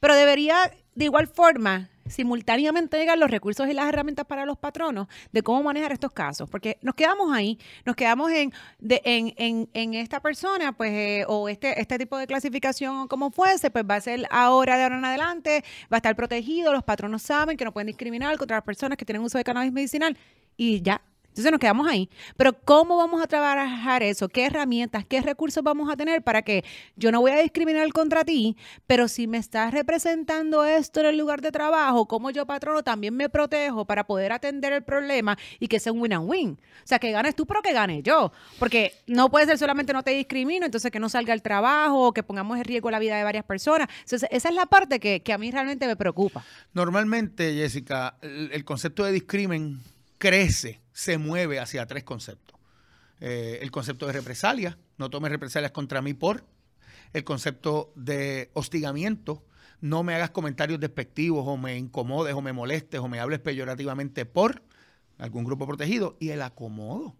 Pero 0.00 0.14
debería, 0.14 0.56
de 0.94 1.04
igual 1.06 1.26
forma, 1.26 1.90
simultáneamente 2.06 2.98
llegan 2.98 3.20
los 3.20 3.30
recursos 3.30 3.68
y 3.68 3.72
las 3.72 3.88
herramientas 3.88 4.26
para 4.26 4.44
los 4.44 4.58
patronos 4.58 5.08
de 5.32 5.42
cómo 5.42 5.62
manejar 5.62 5.92
estos 5.92 6.12
casos, 6.12 6.48
porque 6.48 6.78
nos 6.82 6.94
quedamos 6.94 7.32
ahí, 7.32 7.58
nos 7.84 7.96
quedamos 7.96 8.30
en, 8.30 8.52
en, 8.80 9.68
en, 9.72 9.94
esta 9.94 10.20
persona, 10.20 10.72
pues, 10.72 10.92
eh, 10.92 11.24
o 11.28 11.48
este, 11.48 11.80
este 11.80 11.98
tipo 11.98 12.18
de 12.18 12.26
clasificación 12.26 13.08
como 13.08 13.30
fuese, 13.30 13.70
pues 13.70 13.84
va 13.88 13.96
a 13.96 14.00
ser 14.00 14.26
ahora 14.30 14.76
de 14.76 14.84
ahora 14.84 14.98
en 14.98 15.04
adelante, 15.04 15.64
va 15.92 15.96
a 15.96 15.98
estar 15.98 16.16
protegido, 16.16 16.72
los 16.72 16.84
patronos 16.84 17.22
saben 17.22 17.56
que 17.56 17.64
no 17.64 17.72
pueden 17.72 17.86
discriminar 17.88 18.36
contra 18.38 18.56
las 18.56 18.64
personas 18.64 18.98
que 18.98 19.04
tienen 19.04 19.22
uso 19.22 19.38
de 19.38 19.44
cannabis 19.44 19.72
medicinal 19.72 20.16
y 20.56 20.82
ya, 20.82 21.02
entonces 21.34 21.50
nos 21.50 21.58
quedamos 21.58 21.88
ahí. 21.88 22.08
Pero 22.36 22.52
¿cómo 22.52 22.96
vamos 22.96 23.20
a 23.20 23.26
trabajar 23.26 24.04
eso? 24.04 24.28
¿Qué 24.28 24.46
herramientas, 24.46 25.04
qué 25.04 25.20
recursos 25.20 25.64
vamos 25.64 25.90
a 25.90 25.96
tener 25.96 26.22
para 26.22 26.42
que 26.42 26.64
yo 26.94 27.10
no 27.10 27.20
voy 27.20 27.32
a 27.32 27.42
discriminar 27.42 27.92
contra 27.92 28.24
ti, 28.24 28.56
pero 28.86 29.08
si 29.08 29.26
me 29.26 29.38
estás 29.38 29.74
representando 29.74 30.64
esto 30.64 31.00
en 31.00 31.06
el 31.06 31.18
lugar 31.18 31.40
de 31.40 31.50
trabajo, 31.50 32.06
como 32.06 32.30
yo 32.30 32.46
patrono 32.46 32.84
también 32.84 33.16
me 33.16 33.28
protejo 33.28 33.84
para 33.84 34.06
poder 34.06 34.30
atender 34.30 34.72
el 34.72 34.84
problema 34.84 35.36
y 35.58 35.66
que 35.66 35.80
sea 35.80 35.92
un 35.92 36.02
win-win? 36.02 36.52
O 36.52 36.86
sea, 36.86 37.00
que 37.00 37.10
ganes 37.10 37.34
tú, 37.34 37.46
pero 37.46 37.62
que 37.62 37.72
gane 37.72 38.00
yo. 38.00 38.30
Porque 38.60 38.92
no 39.08 39.28
puede 39.28 39.46
ser 39.46 39.58
solamente 39.58 39.92
no 39.92 40.04
te 40.04 40.12
discrimino, 40.12 40.64
entonces 40.66 40.92
que 40.92 41.00
no 41.00 41.08
salga 41.08 41.34
el 41.34 41.42
trabajo, 41.42 42.12
que 42.12 42.22
pongamos 42.22 42.58
en 42.58 42.64
riesgo 42.64 42.92
la 42.92 43.00
vida 43.00 43.16
de 43.16 43.24
varias 43.24 43.44
personas. 43.44 43.88
Entonces, 44.04 44.28
esa 44.30 44.50
es 44.50 44.54
la 44.54 44.66
parte 44.66 45.00
que, 45.00 45.32
a 45.32 45.38
mí 45.38 45.50
realmente 45.50 45.88
me 45.88 45.96
preocupa. 45.96 46.44
Normalmente, 46.74 47.54
Jessica, 47.54 48.18
el 48.22 48.64
concepto 48.64 49.02
de 49.02 49.10
discrimen 49.10 49.80
crece, 50.18 50.83
se 50.94 51.18
mueve 51.18 51.58
hacia 51.58 51.86
tres 51.86 52.04
conceptos. 52.04 52.58
Eh, 53.20 53.58
el 53.60 53.70
concepto 53.70 54.06
de 54.06 54.12
represalia, 54.12 54.78
no 54.96 55.10
tomes 55.10 55.30
represalias 55.30 55.72
contra 55.72 56.00
mí 56.00 56.14
por. 56.14 56.46
El 57.12 57.24
concepto 57.24 57.92
de 57.96 58.50
hostigamiento, 58.54 59.44
no 59.80 60.02
me 60.02 60.14
hagas 60.14 60.30
comentarios 60.30 60.80
despectivos 60.80 61.44
o 61.46 61.56
me 61.56 61.76
incomodes 61.76 62.34
o 62.34 62.40
me 62.40 62.52
molestes 62.52 63.00
o 63.00 63.08
me 63.08 63.20
hables 63.20 63.40
peyorativamente 63.40 64.24
por 64.24 64.62
algún 65.18 65.44
grupo 65.44 65.66
protegido. 65.66 66.16
Y 66.20 66.30
el 66.30 66.42
acomodo. 66.42 67.14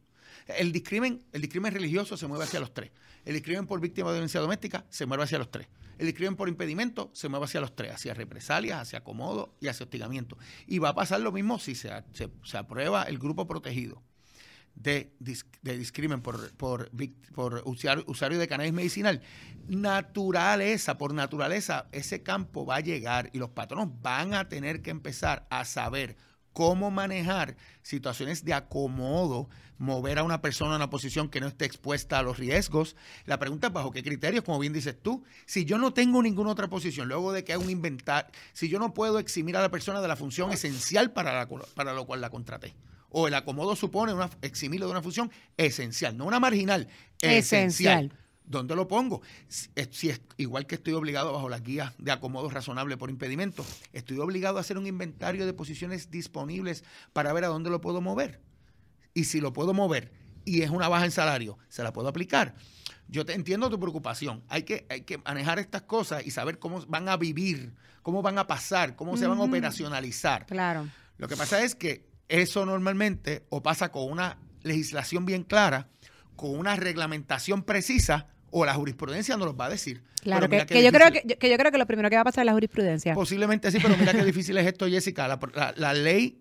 El 0.47 0.73
discrimen, 0.73 1.23
el 1.33 1.43
discrimen 1.43 1.73
religioso 1.73 2.17
se 2.17 2.27
mueve 2.27 2.45
hacia 2.45 2.61
los 2.61 2.73
tres. 2.73 2.91
El 3.25 3.35
discrimen 3.35 3.67
por 3.67 3.81
víctima 3.81 4.11
de 4.11 4.15
violencia 4.15 4.41
doméstica 4.41 4.85
se 4.89 5.07
mueve 5.07 5.25
hacia 5.25 5.39
los 5.39 5.51
tres. 5.51 5.67
El 5.99 6.07
discrimen 6.07 6.37
por 6.37 6.49
impedimento 6.49 7.11
se 7.13 7.29
mueve 7.29 7.45
hacia 7.45 7.61
los 7.61 7.75
tres, 7.75 7.95
hacia 7.95 8.15
represalias, 8.15 8.81
hacia 8.81 9.01
acomodo 9.01 9.55
y 9.61 9.69
hacia 9.69 9.85
hostigamiento. 9.85 10.37
Y 10.67 10.79
va 10.79 10.91
a 10.91 10.95
pasar 10.95 11.21
lo 11.21 11.33
mismo 11.33 11.59
si 11.59 11.75
se, 11.75 11.91
aprueba 12.57 13.05
el 13.05 13.19
grupo 13.19 13.47
protegido 13.47 14.03
de, 14.75 15.15
de 15.63 15.79
discrimen 15.79 16.21
por, 16.21 16.53
por, 16.57 16.91
por 17.35 17.63
usuario, 17.65 18.39
de 18.39 18.49
cannabis 18.49 18.73
medicinal. 18.73 19.23
Naturaleza, 19.69 20.99
por 20.99 21.15
naturaleza, 21.15 21.87
ese 21.93 22.23
campo 22.23 22.67
va 22.67 22.77
a 22.77 22.81
llegar 22.81 23.31
y 23.33 23.39
los 23.39 23.51
patronos 23.51 23.89
van 24.03 24.35
a 24.35 24.49
tener 24.49 24.83
que 24.83 24.91
empezar 24.91 25.47
a 25.51 25.65
saber 25.65 26.17
cómo 26.55 26.91
manejar 26.91 27.57
situaciones 27.83 28.45
de 28.45 28.55
acomodo, 28.55 29.51
mover 29.77 30.19
a 30.19 30.23
una 30.23 30.41
persona 30.41 30.73
a 30.73 30.77
una 30.77 30.89
posición 30.89 31.29
que 31.29 31.41
no 31.41 31.49
esté 31.49 31.67
expuesta 31.67 32.19
a 32.19 32.23
los 32.23 32.39
riesgos. 32.39 32.97
La 33.27 33.39
pregunta 33.39 33.67
es 33.67 33.73
bajo 33.73 33.91
qué 33.91 34.03
criterios, 34.03 34.45
como 34.45 34.59
bien 34.61 34.73
dices 34.73 34.97
tú. 35.03 35.25
Si 35.45 35.67
yo 35.67 35.77
no 35.77 35.93
tengo 35.93 36.23
ninguna 36.23 36.51
otra 36.51 36.69
posición, 36.69 37.09
luego 37.09 37.33
de 37.33 37.45
que 37.45 37.53
haga 37.53 37.63
un 37.63 37.71
inventar, 37.71 38.31
si 38.55 38.69
yo 38.69 38.79
no 38.79 38.95
puedo 38.95 39.19
eximir 39.19 39.57
a 39.59 39.61
la 39.61 39.71
persona 39.71 40.01
de 40.01 40.09
la 40.09 40.17
función 40.17 40.53
esencial 40.53 41.13
para, 41.13 41.47
para 41.75 41.93
lo 41.93 42.07
cual 42.07 42.23
la 42.23 42.31
contraté. 42.31 42.75
O 43.11 43.29
el 43.29 43.35
acomodo 43.35 43.77
supone 43.77 44.15
una, 44.15 44.31
eximirlo 44.43 44.87
de 44.87 44.93
una 44.93 45.03
función 45.03 45.31
esencial, 45.57 46.17
no 46.17 46.25
una 46.25 46.41
marginal, 46.41 46.89
esencial. 47.21 48.13
¿Dónde 48.45 48.77
lo 48.77 48.87
pongo? 48.87 49.23
Si 49.49 49.71
es, 50.11 50.21
igual 50.37 50.67
que 50.67 50.75
estoy 50.75 50.93
obligado 50.93 51.33
bajo 51.33 51.49
las 51.49 51.63
guías 51.63 51.95
de 51.99 52.13
acomodo 52.13 52.51
razonable 52.51 52.97
por 52.99 53.09
impedimento, 53.09 53.65
estoy 53.93 54.19
obligado 54.19 54.59
a 54.59 54.61
hacer 54.61 54.77
un 54.77 54.87
inventario 54.87 55.47
de 55.47 55.55
posiciones 55.55 56.11
disponibles 56.11 56.85
para 57.15 57.33
ver 57.33 57.45
a 57.45 57.49
dónde 57.49 57.71
lo 57.71 57.81
puedo 57.81 58.03
mover. 58.03 58.43
Y 59.15 59.25
si 59.25 59.41
lo 59.41 59.53
puedo 59.55 59.73
mover 59.73 60.13
y 60.45 60.61
es 60.63 60.71
una 60.71 60.89
baja 60.89 61.07
en 61.07 61.11
salario, 61.11 61.59
se 61.69 61.83
la 61.83 61.93
puedo 61.93 62.09
aplicar. 62.09 62.55
Yo 63.09 63.25
te 63.25 63.33
entiendo 63.33 63.71
tu 63.71 63.81
preocupación. 63.81 64.43
Hay 64.49 64.65
que, 64.65 64.87
hay 64.91 65.03
que 65.03 65.19
manejar 65.19 65.59
estas 65.59 65.83
cosas 65.83 66.27
y 66.27 66.31
saber 66.31 66.59
cómo 66.59 66.85
van 66.87 67.09
a 67.09 67.17
vivir, 67.17 67.75
cómo 68.03 68.21
van 68.21 68.39
a 68.39 68.47
pasar, 68.47 68.95
cómo 68.95 69.17
se 69.17 69.27
van 69.27 69.39
a 69.39 69.43
operacionalizar. 69.43 70.47
Claro. 70.47 70.87
Lo 71.17 71.29
que 71.29 71.37
pasa 71.37 71.63
es 71.63 71.75
que 71.75 72.07
eso 72.29 72.67
normalmente 72.67 73.47
o 73.49 73.63
pasa 73.63 73.91
con 73.91 74.11
una 74.11 74.39
legislación 74.63 75.25
bien 75.25 75.45
clara, 75.45 75.89
con 76.37 76.59
una 76.59 76.77
reglamentación 76.77 77.63
precisa, 77.63 78.29
o 78.57 78.65
la 78.65 78.73
jurisprudencia 78.75 79.37
nos 79.37 79.47
los 79.47 79.55
va 79.59 79.67
a 79.67 79.71
decir. 79.71 80.03
Claro, 80.23 80.49
que, 80.49 80.59
qué 80.59 80.67
que 80.67 80.83
yo 80.85 80.93
creo 80.93 81.11
que, 81.11 81.23
que 81.37 81.51
yo 81.51 81.57
creo 81.59 81.73
que 81.73 81.79
lo 81.79 81.87
primero 81.87 82.09
que 82.09 82.15
va 82.17 82.23
a 82.23 82.25
pasar 82.25 82.43
es 82.43 82.47
la 82.47 82.53
jurisprudencia. 82.53 83.13
Posiblemente 83.15 83.71
sí, 83.73 83.79
pero 83.83 83.97
mira 83.97 84.13
qué 84.13 84.25
difícil 84.33 84.57
es 84.59 84.67
esto, 84.67 84.87
Jessica. 84.87 85.27
La, 85.27 85.39
la- 85.55 85.75
la 85.77 85.93
ley 85.93 86.41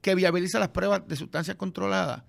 que 0.00 0.14
viabiliza 0.14 0.58
las 0.58 0.68
pruebas 0.70 1.06
de 1.06 1.14
sustancias 1.16 1.56
controladas 1.56 2.22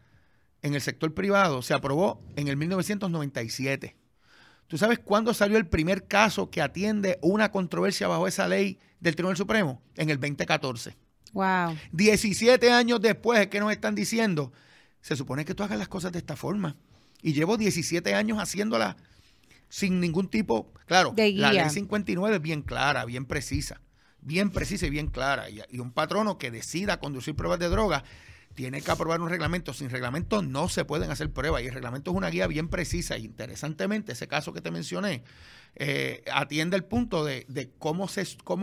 en 0.61 0.73
el 0.73 0.81
sector 0.81 1.13
privado 1.13 1.61
se 1.61 1.73
aprobó 1.73 2.21
en 2.35 2.47
el 2.49 2.57
1997. 2.57 3.95
¿Tú 4.67 4.77
sabes 4.77 4.99
cuándo 4.99 5.33
salió 5.33 5.57
el 5.57 5.65
primer 5.67 6.07
caso 6.07 6.49
que 6.49 6.61
atiende 6.61 7.17
una 7.21 7.51
controversia 7.51 8.07
bajo 8.09 8.27
esa 8.27 8.47
ley 8.47 8.77
del 8.99 9.15
Tribunal 9.15 9.37
Supremo? 9.37 9.81
En 9.95 10.09
el 10.09 10.19
2014. 10.19 10.97
Wow. 11.31 11.77
17 11.93 12.71
años 12.71 12.99
después 13.01 13.39
es 13.39 13.47
que 13.47 13.59
nos 13.61 13.71
están 13.71 13.95
diciendo, 13.95 14.51
se 15.01 15.15
supone 15.15 15.45
que 15.45 15.53
tú 15.55 15.63
hagas 15.63 15.77
las 15.79 15.87
cosas 15.87 16.11
de 16.11 16.19
esta 16.19 16.35
forma. 16.35 16.75
Y 17.21 17.33
llevo 17.33 17.57
17 17.57 18.13
años 18.15 18.37
haciéndolas 18.39 18.95
sin 19.69 19.99
ningún 19.99 20.29
tipo, 20.29 20.71
claro, 20.85 21.11
De 21.15 21.31
la 21.33 21.51
guía. 21.51 21.63
ley 21.63 21.69
59 21.69 22.35
es 22.37 22.41
bien 22.41 22.61
clara, 22.61 23.05
bien 23.05 23.25
precisa, 23.25 23.81
bien 24.21 24.49
precisa 24.49 24.87
y 24.87 24.89
bien 24.89 25.07
clara. 25.07 25.49
Y, 25.49 25.61
y 25.69 25.79
un 25.79 25.91
patrono 25.91 26.37
que 26.37 26.51
decida 26.51 26.99
conducir 26.99 27.35
pruebas 27.35 27.59
de 27.59 27.67
droga 27.69 28.03
tiene 28.57 28.81
que 28.81 28.89
aprobar 28.89 29.21
un 29.21 29.29
reglamento. 29.29 29.71
Sin 29.71 29.91
reglamento 29.91 30.41
no 30.41 30.67
se 30.67 30.83
pueden 30.83 31.11
hacer 31.11 31.31
pruebas 31.31 31.61
y 31.61 31.67
el 31.67 31.73
reglamento 31.75 32.09
es 32.09 32.17
una 32.17 32.31
guía 32.31 32.47
bien 32.47 32.69
precisa. 32.69 33.15
Y 33.15 33.25
interesantemente, 33.25 34.13
ese 34.13 34.27
caso 34.27 34.51
que 34.51 34.61
te 34.61 34.71
mencioné 34.71 35.23
eh, 35.75 36.23
atiende 36.33 36.75
el 36.75 36.83
punto 36.83 37.23
de, 37.23 37.45
cómo, 37.77 38.07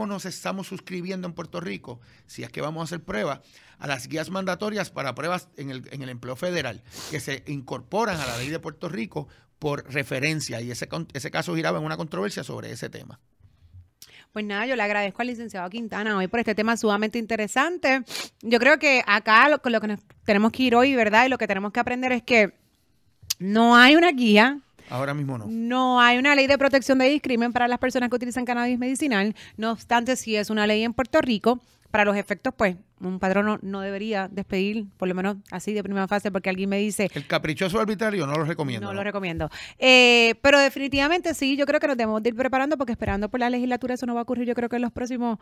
nos 0.07 0.25
estamos 0.25 0.67
suscribiendo 0.67 1.29
en 1.29 1.33
Puerto 1.33 1.61
Rico, 1.61 2.01
si 2.27 2.43
es 2.43 2.51
que 2.51 2.61
vamos 2.61 2.81
a 2.81 2.85
hacer 2.85 3.05
pruebas, 3.05 3.39
a 3.79 3.87
las 3.87 4.09
guías 4.09 4.31
mandatorias 4.31 4.91
para 4.91 5.15
pruebas 5.15 5.49
en 5.57 5.71
el, 5.71 6.09
empleo 6.09 6.35
federal, 6.35 6.83
que 7.13 7.21
se 7.21 7.45
incorporan 7.47 8.21
a 8.21 8.27
la 8.27 8.37
ley 8.39 8.49
de 8.49 8.59
Puerto 8.59 8.89
Rico 8.89 9.29
por 9.61 9.89
referencia. 9.93 10.61
Y 10.61 10.73
ese, 10.73 10.89
ese 11.13 11.31
caso 11.31 11.55
giraba 11.55 11.79
en 11.79 11.85
una 11.85 11.97
controversia 11.97 12.43
sobre 12.43 12.73
ese 12.73 12.89
tema. 12.89 13.21
Pues 14.35 14.45
nada, 14.45 14.67
yo 14.67 14.75
le 14.75 14.83
agradezco 14.83 15.23
al 15.23 15.29
licenciado 15.29 15.71
Quintana 15.71 16.17
hoy 16.17 16.27
por 16.27 16.41
este 16.41 16.57
tema 16.57 16.77
sumamente 16.77 17.21
interesante. 17.21 18.03
Yo 18.43 18.59
creo 18.59 18.81
que 18.81 19.01
acá 19.07 19.49
lo, 19.49 19.63
con 19.63 19.71
lo 19.71 19.81
que 19.81 19.87
nos 19.87 20.01
tenemos 20.25 20.51
que 20.51 20.65
ir 20.65 20.75
hoy, 20.75 20.97
¿verdad? 20.97 21.27
Y 21.27 21.29
lo 21.29 21.39
que 21.39 21.47
tenemos 21.47 21.71
que 21.71 21.79
aprender 21.79 22.11
es 22.11 22.25
que 22.25 22.53
no 23.39 23.77
hay 23.77 23.95
una 23.95 24.11
guía, 24.11 24.59
Ahora 24.91 25.15
mismo 25.15 25.39
no. 25.39 25.47
no 25.47 26.01
hay 26.01 26.19
una 26.19 26.35
ley 26.35 26.49
de 26.49 26.59
protección 26.59 26.99
de 26.99 27.09
discrimen 27.11 27.53
para 27.53 27.69
las 27.69 27.79
personas 27.79 28.11
que 28.11 28.17
utilizan 28.17 28.45
cannabis 28.45 28.77
medicinal. 28.77 29.37
No 29.57 29.71
obstante, 29.71 30.17
sí 30.17 30.35
es 30.35 30.51
una 30.51 30.67
ley 30.67 30.83
en 30.83 30.95
Puerto 30.95 31.21
Rico. 31.21 31.61
Para 31.93 32.05
los 32.05 32.17
efectos, 32.17 32.53
pues, 32.57 32.75
un 33.01 33.19
patrono 33.19 33.59
no 33.63 33.81
debería 33.81 34.29
despedir, 34.31 34.87
por 34.97 35.09
lo 35.09 35.15
menos 35.15 35.37
así 35.51 35.73
de 35.73 35.83
primera 35.83 36.07
fase, 36.09 36.31
porque 36.31 36.49
alguien 36.49 36.71
me 36.71 36.79
dice, 36.79 37.11
El 37.13 37.27
caprichoso 37.27 37.81
arbitrario 37.81 38.27
no 38.27 38.35
lo 38.35 38.45
recomiendo. 38.45 38.87
no 38.87 38.93
¿no? 38.93 38.99
lo 38.99 39.05
recomiendo. 39.05 39.51
Eh, 39.79 40.35
pero 40.43 40.59
definitivamente 40.59 41.35
sí, 41.35 41.57
yo 41.57 41.67
creo 41.67 41.81
que 41.81 41.89
nos 41.89 41.97
debemos 41.97 42.23
de 42.23 42.31
ir 42.31 42.37
preparando 42.37 42.77
porque 42.77 42.93
esperando 42.93 43.29
por 43.29 43.41
la 43.41 43.51
legislatura 43.51 43.95
eso 43.95 44.07
no 44.07 44.15
va 44.15 44.21
a 44.21 44.23
ocurrir 44.23 44.47
yo 44.47 44.55
creo 44.55 44.69
que 44.69 44.77
en 44.77 44.83
los 44.83 44.93
próximos 44.93 45.39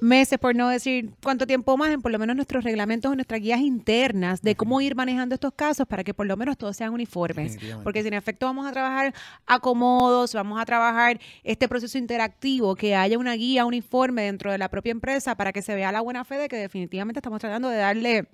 meses, 0.00 0.38
por 0.38 0.54
no 0.54 0.68
decir 0.68 1.10
cuánto 1.22 1.46
tiempo 1.46 1.76
más, 1.76 1.90
en 1.90 2.02
por 2.02 2.12
lo 2.12 2.18
menos 2.18 2.36
nuestros 2.36 2.64
reglamentos 2.64 3.10
o 3.10 3.14
nuestras 3.14 3.40
guías 3.40 3.60
internas 3.60 4.42
de 4.42 4.54
cómo 4.54 4.80
ir 4.80 4.94
manejando 4.94 5.34
estos 5.34 5.52
casos 5.54 5.86
para 5.86 6.04
que 6.04 6.14
por 6.14 6.26
lo 6.26 6.36
menos 6.36 6.56
todos 6.56 6.76
sean 6.76 6.92
uniformes. 6.92 7.58
Porque 7.82 8.02
si 8.02 8.08
en 8.08 8.14
efecto 8.14 8.46
vamos 8.46 8.66
a 8.66 8.72
trabajar 8.72 9.14
acomodos, 9.46 10.34
vamos 10.34 10.60
a 10.60 10.64
trabajar 10.64 11.20
este 11.42 11.68
proceso 11.68 11.98
interactivo, 11.98 12.74
que 12.74 12.94
haya 12.94 13.18
una 13.18 13.34
guía 13.34 13.64
uniforme 13.64 14.22
dentro 14.22 14.50
de 14.52 14.58
la 14.58 14.68
propia 14.68 14.90
empresa 14.90 15.36
para 15.36 15.52
que 15.52 15.62
se 15.62 15.74
vea 15.74 15.92
la 15.92 16.00
buena 16.00 16.24
fe 16.24 16.36
de 16.38 16.48
que 16.48 16.56
definitivamente 16.56 16.93
estamos 17.18 17.40
tratando 17.40 17.68
de 17.68 17.76
darle 17.78 18.28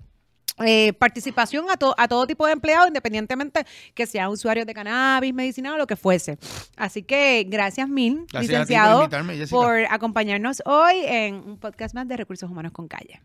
eh, 0.65 0.93
participación 0.93 1.65
a, 1.71 1.77
to- 1.77 1.95
a 1.97 2.07
todo 2.07 2.27
tipo 2.27 2.45
de 2.45 2.53
empleados, 2.53 2.87
independientemente 2.87 3.65
que 3.95 4.05
sean 4.05 4.29
usuarios 4.29 4.65
de 4.67 4.73
cannabis, 4.73 5.33
medicinal 5.33 5.73
o 5.73 5.77
lo 5.77 5.87
que 5.87 5.95
fuese. 5.95 6.37
Así 6.75 7.03
que 7.03 7.45
gracias 7.49 7.87
mil, 7.89 8.25
Gracias 8.31 8.31
por 8.33 8.41
licenciado, 8.43 9.09
Jessica. 9.27 9.49
por 9.49 9.75
acompañarnos 9.89 10.61
hoy 10.65 10.95
en 11.05 11.35
un 11.35 11.57
podcast 11.57 11.95
más 11.95 12.07
de 12.07 12.17
Recursos 12.17 12.49
Humanos 12.49 12.71
con 12.73 12.87
Calle. 12.87 13.21